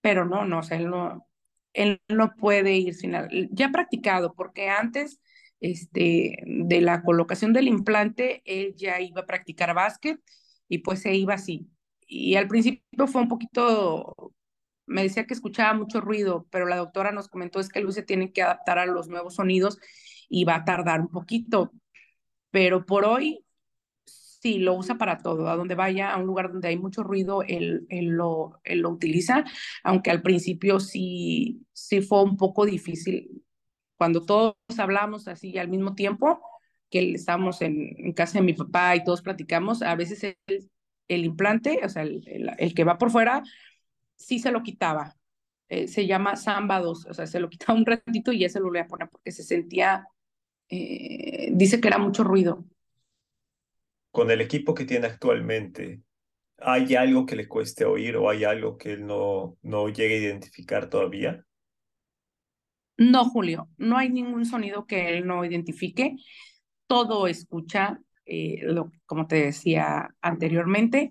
pero 0.00 0.24
no, 0.24 0.46
no, 0.46 0.60
o 0.60 0.62
sea, 0.62 0.78
él 0.78 0.88
no, 0.88 1.26
él 1.74 2.00
no 2.08 2.34
puede 2.36 2.76
ir 2.76 2.94
sin 2.94 3.12
ya 3.50 3.66
ha 3.66 3.70
practicado, 3.70 4.34
porque 4.34 4.70
antes 4.70 5.20
este, 5.60 6.42
de 6.46 6.80
la 6.80 7.02
colocación 7.02 7.52
del 7.52 7.68
implante, 7.68 8.42
él 8.44 8.74
ya 8.76 9.00
iba 9.00 9.22
a 9.22 9.26
practicar 9.26 9.74
básquet 9.74 10.20
y 10.68 10.78
pues 10.78 11.02
se 11.02 11.14
iba 11.14 11.34
así. 11.34 11.68
Y 12.06 12.36
al 12.36 12.48
principio 12.48 13.06
fue 13.06 13.22
un 13.22 13.28
poquito, 13.28 14.34
me 14.86 15.02
decía 15.02 15.26
que 15.26 15.34
escuchaba 15.34 15.74
mucho 15.74 16.00
ruido, 16.00 16.46
pero 16.50 16.66
la 16.66 16.76
doctora 16.76 17.12
nos 17.12 17.28
comentó 17.28 17.60
es 17.60 17.68
que 17.68 17.80
Luis 17.80 17.94
se 17.94 18.02
tiene 18.02 18.32
que 18.32 18.42
adaptar 18.42 18.78
a 18.78 18.86
los 18.86 19.08
nuevos 19.08 19.36
sonidos 19.36 19.78
y 20.28 20.44
va 20.44 20.56
a 20.56 20.64
tardar 20.64 21.00
un 21.00 21.08
poquito. 21.08 21.72
Pero 22.50 22.86
por 22.86 23.04
hoy 23.04 23.44
sí, 24.40 24.58
lo 24.58 24.74
usa 24.74 24.96
para 24.96 25.18
todo. 25.18 25.48
A 25.48 25.56
donde 25.56 25.74
vaya, 25.74 26.12
a 26.12 26.18
un 26.18 26.26
lugar 26.26 26.52
donde 26.52 26.68
hay 26.68 26.78
mucho 26.78 27.02
ruido, 27.02 27.42
él, 27.42 27.86
él, 27.90 28.06
lo, 28.06 28.60
él 28.64 28.80
lo 28.80 28.90
utiliza, 28.90 29.44
aunque 29.84 30.10
al 30.10 30.22
principio 30.22 30.80
sí, 30.80 31.66
sí 31.72 32.00
fue 32.02 32.22
un 32.22 32.36
poco 32.36 32.64
difícil. 32.66 33.44
Cuando 34.00 34.24
todos 34.24 34.56
hablamos 34.78 35.28
así 35.28 35.58
al 35.58 35.68
mismo 35.68 35.94
tiempo, 35.94 36.40
que 36.88 37.12
estábamos 37.12 37.60
en, 37.60 37.94
en, 37.98 38.14
casa 38.14 38.38
de 38.38 38.46
mi 38.46 38.54
papá 38.54 38.96
y 38.96 39.04
todos 39.04 39.20
platicamos, 39.20 39.82
a 39.82 39.94
veces 39.94 40.24
el, 40.46 41.24
implante, 41.26 41.80
o 41.84 41.88
sea, 41.90 42.04
el, 42.04 42.72
que 42.74 42.84
va 42.84 42.96
por 42.96 43.10
fuera, 43.10 43.42
sí 44.16 44.38
se 44.38 44.52
lo 44.52 44.62
quitaba. 44.62 45.16
Eh, 45.68 45.86
se 45.86 46.06
llama 46.06 46.36
Samba 46.36 46.80
2, 46.80 47.08
o 47.10 47.12
sea, 47.12 47.26
se 47.26 47.40
lo 47.40 47.50
quitaba 47.50 47.78
un 47.78 47.84
ratito 47.84 48.32
y 48.32 48.38
ya 48.38 48.48
se 48.48 48.58
lo 48.58 48.66
volvía 48.68 48.84
a 48.84 48.88
poner 48.88 49.10
porque 49.10 49.32
se 49.32 49.42
sentía, 49.42 50.08
eh, 50.70 51.50
dice 51.52 51.78
que 51.78 51.88
era 51.88 51.98
mucho 51.98 52.24
ruido 52.24 52.64
con 54.10 54.30
el 54.30 54.40
equipo 54.40 54.74
que 54.74 54.86
tiene 54.86 55.08
actualmente, 55.08 56.00
¿hay 56.58 56.94
algo 56.94 57.26
que 57.26 57.36
le 57.36 57.48
cueste 57.48 57.84
oír 57.84 58.16
o 58.16 58.30
hay 58.30 58.44
algo 58.44 58.78
que 58.78 58.92
él 58.92 59.06
no, 59.06 59.58
no 59.62 59.88
llegue 59.88 60.14
a 60.14 60.18
identificar 60.18 60.88
todavía? 60.88 61.44
No, 63.00 63.24
Julio, 63.24 63.70
no 63.78 63.96
hay 63.96 64.10
ningún 64.10 64.44
sonido 64.44 64.86
que 64.86 65.08
él 65.08 65.26
no 65.26 65.42
identifique. 65.42 66.16
Todo 66.86 67.28
escucha, 67.28 67.98
eh, 68.26 68.60
como 69.06 69.26
te 69.26 69.36
decía 69.36 70.14
anteriormente, 70.20 71.08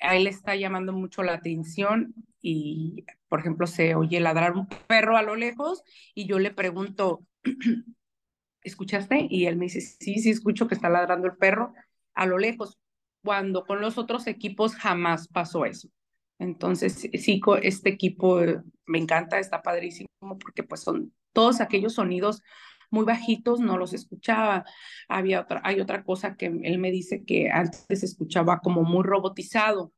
a 0.00 0.16
él 0.16 0.26
está 0.26 0.56
llamando 0.56 0.94
mucho 0.94 1.22
la 1.22 1.34
atención 1.34 2.14
y, 2.40 3.04
por 3.28 3.40
ejemplo, 3.40 3.66
se 3.66 3.94
oye 3.94 4.18
ladrar 4.18 4.54
un 4.54 4.66
perro 4.86 5.18
a 5.18 5.22
lo 5.22 5.36
lejos 5.36 5.82
y 6.14 6.26
yo 6.26 6.38
le 6.38 6.52
pregunto, 6.52 7.26
¿escuchaste? 8.62 9.26
Y 9.28 9.44
él 9.44 9.56
me 9.56 9.66
dice, 9.66 9.82
sí, 9.82 10.20
sí, 10.20 10.30
escucho 10.30 10.68
que 10.68 10.74
está 10.74 10.88
ladrando 10.88 11.26
el 11.26 11.36
perro 11.36 11.74
a 12.14 12.24
lo 12.24 12.38
lejos, 12.38 12.78
cuando 13.22 13.66
con 13.66 13.82
los 13.82 13.98
otros 13.98 14.26
equipos 14.26 14.74
jamás 14.74 15.28
pasó 15.28 15.66
eso. 15.66 15.90
Entonces, 16.38 16.94
sí, 16.94 17.42
este 17.62 17.90
equipo 17.90 18.40
eh, 18.40 18.62
me 18.86 18.98
encanta, 18.98 19.38
está 19.38 19.60
padrísimo, 19.60 20.09
porque 20.20 20.62
pues 20.62 20.82
son 20.82 21.12
todos 21.32 21.60
aquellos 21.60 21.94
sonidos 21.94 22.42
muy 22.90 23.04
bajitos, 23.04 23.60
no 23.60 23.78
los 23.78 23.94
escuchaba. 23.94 24.64
Había 25.08 25.40
otra, 25.40 25.60
hay 25.64 25.80
otra 25.80 26.04
cosa 26.04 26.36
que 26.36 26.46
él 26.46 26.78
me 26.78 26.90
dice 26.90 27.24
que 27.24 27.50
antes 27.50 27.86
se 27.88 28.06
escuchaba 28.06 28.60
como 28.60 28.82
muy 28.82 29.04
robotizado 29.04 29.92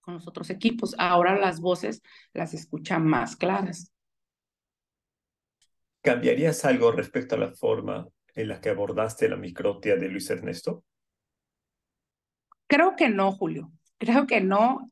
con 0.00 0.14
los 0.14 0.26
otros 0.26 0.48
equipos, 0.48 0.94
ahora 0.98 1.38
las 1.38 1.60
voces 1.60 2.02
las 2.32 2.54
escucha 2.54 2.98
más 2.98 3.36
claras. 3.36 3.92
¿Cambiarías 6.00 6.64
algo 6.64 6.92
respecto 6.92 7.34
a 7.34 7.38
la 7.38 7.52
forma 7.52 8.08
en 8.34 8.48
la 8.48 8.60
que 8.60 8.70
abordaste 8.70 9.28
la 9.28 9.36
microtia 9.36 9.96
de 9.96 10.08
Luis 10.08 10.30
Ernesto? 10.30 10.84
Creo 12.66 12.96
que 12.96 13.10
no, 13.10 13.32
Julio. 13.32 13.70
Creo 13.98 14.26
que 14.26 14.40
no. 14.40 14.90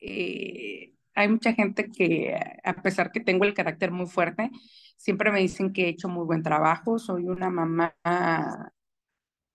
Eh, 0.00 0.95
hay 1.16 1.28
mucha 1.28 1.54
gente 1.54 1.90
que, 1.90 2.38
a 2.62 2.74
pesar 2.82 3.10
que 3.10 3.20
tengo 3.20 3.44
el 3.44 3.54
carácter 3.54 3.90
muy 3.90 4.06
fuerte, 4.06 4.50
siempre 4.98 5.32
me 5.32 5.40
dicen 5.40 5.72
que 5.72 5.86
he 5.86 5.88
hecho 5.88 6.08
muy 6.08 6.26
buen 6.26 6.42
trabajo. 6.42 6.98
Soy 6.98 7.24
una 7.24 7.48
mamá, 7.50 7.94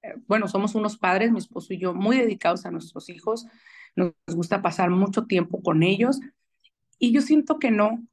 eh, 0.01 0.15
bueno, 0.27 0.47
somos 0.47 0.73
unos 0.73 0.97
padres, 0.97 1.31
mi 1.31 1.37
esposo 1.37 1.73
y 1.73 1.77
yo, 1.77 1.93
muy 1.93 2.17
dedicados 2.17 2.65
a 2.65 2.71
nuestros 2.71 3.09
hijos. 3.09 3.45
Nos 3.95 4.13
gusta 4.27 4.63
pasar 4.63 4.89
mucho 4.89 5.25
tiempo 5.27 5.61
con 5.61 5.83
ellos. 5.83 6.19
Y 6.97 7.13
yo 7.13 7.21
siento 7.21 7.59
que 7.59 7.69
no, 7.69 8.07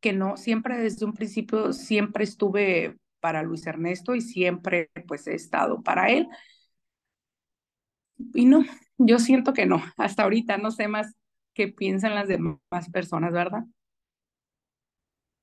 que 0.00 0.14
no, 0.14 0.38
siempre 0.38 0.78
desde 0.78 1.04
un 1.04 1.12
principio, 1.12 1.74
siempre 1.74 2.24
estuve 2.24 2.96
para 3.20 3.42
Luis 3.42 3.66
Ernesto 3.66 4.14
y 4.14 4.22
siempre 4.22 4.90
pues 5.06 5.26
he 5.26 5.34
estado 5.34 5.82
para 5.82 6.08
él. 6.10 6.26
Y 8.32 8.46
no, 8.46 8.64
yo 8.96 9.18
siento 9.18 9.52
que 9.52 9.66
no. 9.66 9.82
Hasta 9.98 10.22
ahorita 10.22 10.56
no 10.56 10.70
sé 10.70 10.88
más 10.88 11.14
qué 11.54 11.68
piensan 11.68 12.14
las 12.14 12.28
demás 12.28 12.58
personas, 12.92 13.32
¿verdad? 13.32 13.64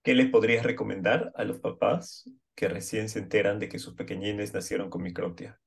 ¿Qué 0.03 0.13
le 0.15 0.27
podrías 0.27 0.65
recomendar 0.65 1.31
a 1.35 1.43
los 1.43 1.59
papás 1.59 2.29
que 2.55 2.67
recién 2.67 3.09
se 3.09 3.19
enteran 3.19 3.59
de 3.59 3.69
que 3.69 3.79
sus 3.79 3.93
pequeñines 3.93 4.53
nacieron 4.53 4.89
con 4.89 5.03
microtia? 5.03 5.59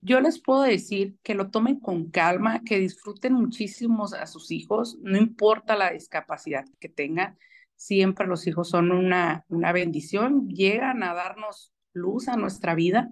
Yo 0.00 0.20
les 0.20 0.40
puedo 0.40 0.62
decir 0.62 1.16
que 1.22 1.34
lo 1.34 1.50
tomen 1.50 1.80
con 1.80 2.10
calma, 2.10 2.62
que 2.64 2.78
disfruten 2.78 3.32
muchísimo 3.32 4.04
a 4.04 4.26
sus 4.26 4.50
hijos, 4.50 4.98
no 5.02 5.18
importa 5.18 5.74
la 5.74 5.90
discapacidad 5.90 6.64
que 6.78 6.88
tengan, 6.88 7.38
siempre 7.74 8.26
los 8.26 8.46
hijos 8.46 8.68
son 8.68 8.92
una, 8.92 9.44
una 9.48 9.72
bendición, 9.72 10.48
llegan 10.48 11.02
a 11.02 11.14
darnos 11.14 11.72
luz 11.92 12.28
a 12.28 12.36
nuestra 12.36 12.74
vida 12.74 13.10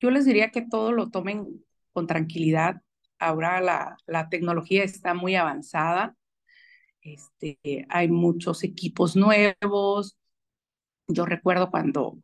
yo 0.00 0.10
les 0.10 0.24
diría 0.24 0.50
que 0.50 0.62
todo 0.62 0.92
lo 0.92 1.10
tomen 1.10 1.64
con 1.92 2.06
tranquilidad. 2.06 2.82
Ahora 3.18 3.60
la, 3.60 3.96
la 4.06 4.28
tecnología 4.28 4.84
está 4.84 5.14
muy 5.14 5.36
avanzada. 5.36 6.16
Este, 7.02 7.86
hay 7.88 8.08
muchos 8.08 8.64
equipos 8.64 9.16
nuevos. 9.16 10.16
Yo 11.08 11.24
recuerdo 11.24 11.70
cuando, 11.70 12.18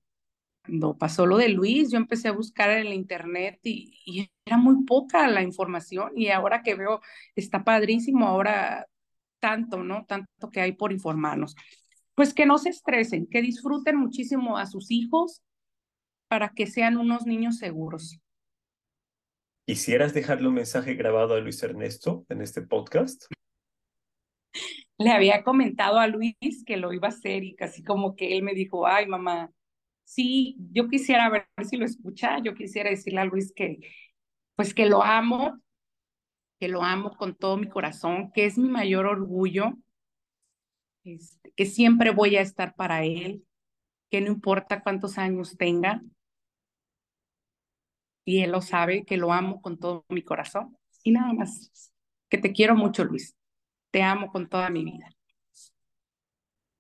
cuando 0.64 0.98
pasó 0.98 1.26
lo 1.26 1.36
de 1.38 1.50
Luis, 1.50 1.90
yo 1.90 1.98
empecé 1.98 2.28
a 2.28 2.32
buscar 2.32 2.70
en 2.70 2.86
el 2.88 2.92
internet 2.92 3.60
y, 3.62 4.30
era 4.44 4.56
muy 4.56 4.84
poca 4.84 5.28
la 5.28 5.42
información 5.42 6.12
y 6.16 6.28
ahora 6.30 6.62
que 6.62 6.74
veo 6.74 7.00
está 7.36 7.62
padrísimo, 7.64 8.26
ahora 8.26 8.88
tanto, 9.40 9.84
¿no? 9.84 10.04
Tanto 10.06 10.50
que 10.50 10.60
hay 10.60 10.72
por 10.72 10.92
informarnos. 10.92 11.54
Pues 12.14 12.34
que 12.34 12.46
no 12.46 12.58
se 12.58 12.70
estresen, 12.70 13.26
que 13.28 13.40
disfruten 13.42 13.96
muchísimo 13.96 14.58
a 14.58 14.66
sus 14.66 14.90
hijos, 14.90 15.42
para 16.28 16.50
que 16.50 16.66
sean 16.66 16.96
unos 16.96 17.26
niños 17.26 17.58
seguros. 17.58 18.21
¿Quisieras 19.64 20.12
dejarle 20.12 20.48
un 20.48 20.54
mensaje 20.54 20.94
grabado 20.94 21.34
a 21.34 21.40
Luis 21.40 21.62
Ernesto 21.62 22.26
en 22.28 22.42
este 22.42 22.62
podcast? 22.62 23.26
Le 24.98 25.10
había 25.10 25.44
comentado 25.44 26.00
a 26.00 26.08
Luis 26.08 26.36
que 26.66 26.76
lo 26.76 26.92
iba 26.92 27.06
a 27.06 27.10
hacer 27.10 27.44
y 27.44 27.54
casi 27.54 27.84
como 27.84 28.16
que 28.16 28.36
él 28.36 28.42
me 28.42 28.54
dijo, 28.54 28.88
ay 28.88 29.06
mamá, 29.06 29.52
sí, 30.02 30.56
yo 30.72 30.88
quisiera 30.88 31.30
ver 31.30 31.46
si 31.68 31.76
lo 31.76 31.84
escucha, 31.84 32.40
yo 32.42 32.54
quisiera 32.54 32.90
decirle 32.90 33.20
a 33.20 33.24
Luis 33.24 33.52
que, 33.54 33.78
pues 34.56 34.74
que 34.74 34.86
lo 34.86 35.04
amo, 35.04 35.60
que 36.58 36.66
lo 36.66 36.82
amo 36.82 37.16
con 37.16 37.36
todo 37.36 37.56
mi 37.56 37.68
corazón, 37.68 38.32
que 38.32 38.46
es 38.46 38.58
mi 38.58 38.68
mayor 38.68 39.06
orgullo, 39.06 39.74
este, 41.04 41.52
que 41.56 41.66
siempre 41.66 42.10
voy 42.10 42.34
a 42.34 42.40
estar 42.40 42.74
para 42.74 43.04
él, 43.04 43.44
que 44.10 44.20
no 44.20 44.26
importa 44.26 44.82
cuántos 44.82 45.18
años 45.18 45.56
tenga, 45.56 46.02
y 48.24 48.42
él 48.42 48.52
lo 48.52 48.60
sabe, 48.60 49.04
que 49.04 49.16
lo 49.16 49.32
amo 49.32 49.60
con 49.60 49.78
todo 49.78 50.04
mi 50.08 50.22
corazón. 50.22 50.76
Y 51.02 51.12
nada 51.12 51.32
más, 51.32 51.92
que 52.28 52.38
te 52.38 52.52
quiero 52.52 52.76
mucho, 52.76 53.04
Luis. 53.04 53.36
Te 53.90 54.02
amo 54.02 54.30
con 54.30 54.48
toda 54.48 54.70
mi 54.70 54.84
vida. 54.84 55.10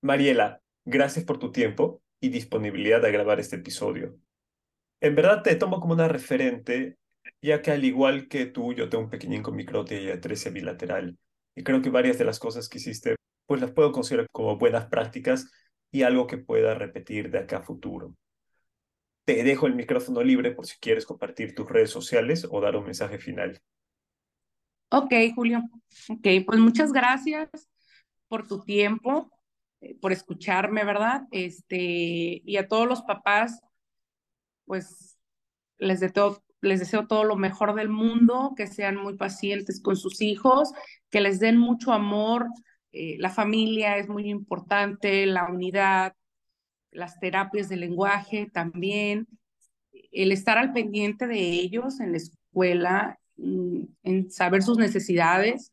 Mariela, 0.00 0.60
gracias 0.84 1.24
por 1.24 1.38
tu 1.38 1.52
tiempo 1.52 2.02
y 2.20 2.28
disponibilidad 2.28 3.04
a 3.04 3.10
grabar 3.10 3.40
este 3.40 3.56
episodio. 3.56 4.16
En 5.00 5.14
verdad 5.14 5.42
te 5.42 5.56
tomo 5.56 5.80
como 5.80 5.94
una 5.94 6.08
referente, 6.08 6.96
ya 7.40 7.60
que 7.60 7.72
al 7.72 7.84
igual 7.84 8.28
que 8.28 8.46
tú, 8.46 8.72
yo 8.72 8.88
tengo 8.88 9.04
un 9.04 9.10
pequeñín 9.10 9.42
con 9.42 9.56
microtia 9.56 10.00
y 10.00 10.10
atresia 10.10 10.50
bilateral. 10.50 11.18
Y 11.54 11.64
creo 11.64 11.82
que 11.82 11.90
varias 11.90 12.18
de 12.18 12.24
las 12.24 12.38
cosas 12.38 12.68
que 12.68 12.78
hiciste, 12.78 13.16
pues 13.46 13.60
las 13.60 13.72
puedo 13.72 13.92
considerar 13.92 14.28
como 14.30 14.56
buenas 14.56 14.86
prácticas 14.86 15.50
y 15.90 16.02
algo 16.02 16.26
que 16.26 16.38
pueda 16.38 16.74
repetir 16.74 17.30
de 17.30 17.40
acá 17.40 17.58
a 17.58 17.62
futuro. 17.62 18.14
Te 19.24 19.44
dejo 19.44 19.66
el 19.66 19.74
micrófono 19.74 20.22
libre 20.22 20.50
por 20.52 20.66
si 20.66 20.78
quieres 20.78 21.06
compartir 21.06 21.54
tus 21.54 21.68
redes 21.68 21.90
sociales 21.90 22.46
o 22.50 22.60
dar 22.60 22.76
un 22.76 22.84
mensaje 22.84 23.18
final. 23.18 23.60
Ok, 24.90 25.14
Julio. 25.34 25.62
Ok, 26.08 26.26
pues 26.46 26.58
muchas 26.58 26.92
gracias 26.92 27.48
por 28.28 28.46
tu 28.46 28.62
tiempo. 28.64 29.30
Eh, 29.82 29.96
por 30.00 30.12
escucharme, 30.12 30.84
¿verdad? 30.84 31.22
Este, 31.32 32.40
y 32.44 32.56
a 32.56 32.68
todos 32.68 32.88
los 32.88 33.02
papás, 33.02 33.60
pues 34.64 35.18
les 35.78 35.98
deseo, 36.00 36.42
les 36.60 36.78
deseo 36.78 37.08
todo 37.08 37.24
lo 37.24 37.36
mejor 37.36 37.74
del 37.74 37.88
mundo, 37.88 38.54
que 38.56 38.68
sean 38.68 38.96
muy 38.96 39.16
pacientes 39.16 39.82
con 39.82 39.96
sus 39.96 40.22
hijos, 40.22 40.72
que 41.10 41.20
les 41.20 41.40
den 41.40 41.56
mucho 41.58 41.92
amor. 41.92 42.46
Eh, 42.92 43.16
la 43.18 43.30
familia 43.30 43.96
es 43.98 44.08
muy 44.08 44.30
importante, 44.30 45.26
la 45.26 45.46
unidad, 45.50 46.14
las 46.92 47.18
terapias 47.18 47.68
de 47.68 47.76
lenguaje 47.76 48.48
también, 48.52 49.26
el 50.12 50.32
estar 50.32 50.58
al 50.58 50.72
pendiente 50.72 51.26
de 51.26 51.40
ellos 51.40 52.00
en 52.00 52.12
la 52.12 52.18
escuela, 52.18 53.18
mm, 53.36 53.82
en 54.04 54.30
saber 54.30 54.62
sus 54.62 54.78
necesidades 54.78 55.72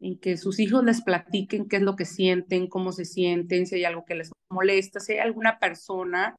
en 0.00 0.18
que 0.18 0.36
sus 0.36 0.58
hijos 0.58 0.82
les 0.82 1.02
platiquen 1.02 1.68
qué 1.68 1.76
es 1.76 1.82
lo 1.82 1.94
que 1.94 2.06
sienten, 2.06 2.68
cómo 2.68 2.92
se 2.92 3.04
sienten, 3.04 3.66
si 3.66 3.76
hay 3.76 3.84
algo 3.84 4.04
que 4.04 4.14
les 4.14 4.32
molesta, 4.48 4.98
si 4.98 5.12
hay 5.12 5.18
alguna 5.18 5.58
persona 5.58 6.36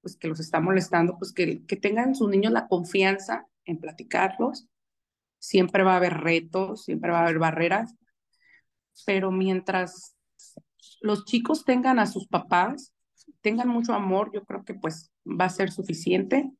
pues 0.00 0.16
que 0.16 0.28
los 0.28 0.38
está 0.38 0.60
molestando, 0.60 1.16
pues 1.18 1.32
que, 1.32 1.64
que 1.66 1.76
tengan 1.76 2.14
sus 2.14 2.28
niños 2.28 2.52
la 2.52 2.68
confianza 2.68 3.46
en 3.64 3.78
platicarlos. 3.80 4.68
Siempre 5.38 5.82
va 5.82 5.94
a 5.94 5.96
haber 5.96 6.14
retos, 6.18 6.84
siempre 6.84 7.10
va 7.10 7.20
a 7.20 7.22
haber 7.22 7.40
barreras, 7.40 7.94
pero 9.04 9.32
mientras 9.32 10.16
los 11.00 11.24
chicos 11.24 11.64
tengan 11.64 11.98
a 11.98 12.06
sus 12.06 12.28
papás, 12.28 12.92
tengan 13.46 13.68
mucho 13.68 13.94
amor, 13.94 14.32
yo 14.34 14.44
creo 14.44 14.64
que 14.64 14.74
pues 14.74 15.12
va 15.24 15.44
a 15.44 15.50
ser 15.50 15.70
suficiente 15.70 16.50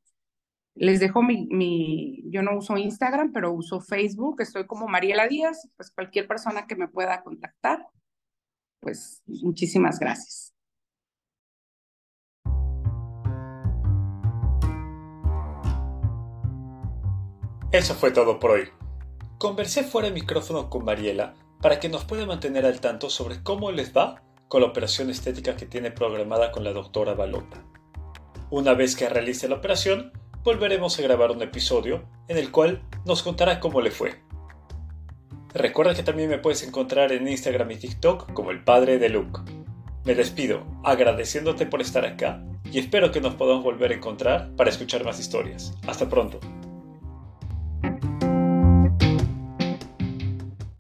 les 0.76 1.00
dejo 1.00 1.22
mi, 1.22 1.46
mi, 1.46 2.22
yo 2.30 2.42
no 2.42 2.56
uso 2.56 2.76
Instagram, 2.76 3.32
pero 3.32 3.50
uso 3.52 3.80
Facebook, 3.80 4.42
estoy 4.42 4.66
como 4.66 4.86
Mariela 4.86 5.26
Díaz, 5.26 5.68
pues 5.76 5.90
cualquier 5.90 6.28
persona 6.28 6.66
que 6.66 6.76
me 6.76 6.86
pueda 6.86 7.22
contactar, 7.22 7.86
pues 8.80 9.22
muchísimas 9.26 9.98
gracias. 9.98 10.52
Eso 17.72 17.94
fue 17.94 18.10
todo 18.10 18.38
por 18.38 18.52
hoy. 18.52 18.68
Conversé 19.38 19.82
fuera 19.82 20.08
de 20.08 20.14
micrófono 20.14 20.68
con 20.68 20.84
Mariela 20.84 21.34
para 21.60 21.80
que 21.80 21.88
nos 21.88 22.04
pueda 22.04 22.26
mantener 22.26 22.66
al 22.66 22.80
tanto 22.80 23.08
sobre 23.08 23.42
cómo 23.42 23.72
les 23.72 23.96
va 23.96 24.22
con 24.48 24.60
la 24.62 24.68
operación 24.68 25.10
estética 25.10 25.56
que 25.56 25.66
tiene 25.66 25.90
programada 25.90 26.52
con 26.52 26.64
la 26.64 26.72
doctora 26.72 27.14
Balota. 27.14 27.64
Una 28.50 28.74
vez 28.74 28.94
que 28.94 29.08
realice 29.08 29.48
la 29.48 29.56
operación, 29.56 30.12
volveremos 30.44 30.98
a 30.98 31.02
grabar 31.02 31.32
un 31.32 31.42
episodio 31.42 32.08
en 32.28 32.36
el 32.38 32.52
cual 32.52 32.82
nos 33.04 33.22
contará 33.22 33.58
cómo 33.58 33.80
le 33.80 33.90
fue. 33.90 34.22
Recuerda 35.52 35.94
que 35.94 36.02
también 36.02 36.28
me 36.28 36.38
puedes 36.38 36.62
encontrar 36.62 37.12
en 37.12 37.26
Instagram 37.26 37.70
y 37.72 37.76
TikTok 37.76 38.32
como 38.32 38.50
el 38.50 38.62
padre 38.62 38.98
de 38.98 39.08
Luke. 39.08 39.40
Me 40.04 40.14
despido 40.14 40.64
agradeciéndote 40.84 41.66
por 41.66 41.80
estar 41.80 42.04
acá 42.04 42.44
y 42.70 42.78
espero 42.78 43.10
que 43.10 43.20
nos 43.20 43.34
podamos 43.34 43.64
volver 43.64 43.90
a 43.90 43.94
encontrar 43.94 44.54
para 44.54 44.70
escuchar 44.70 45.04
más 45.04 45.18
historias. 45.18 45.74
Hasta 45.86 46.08
pronto. 46.08 46.38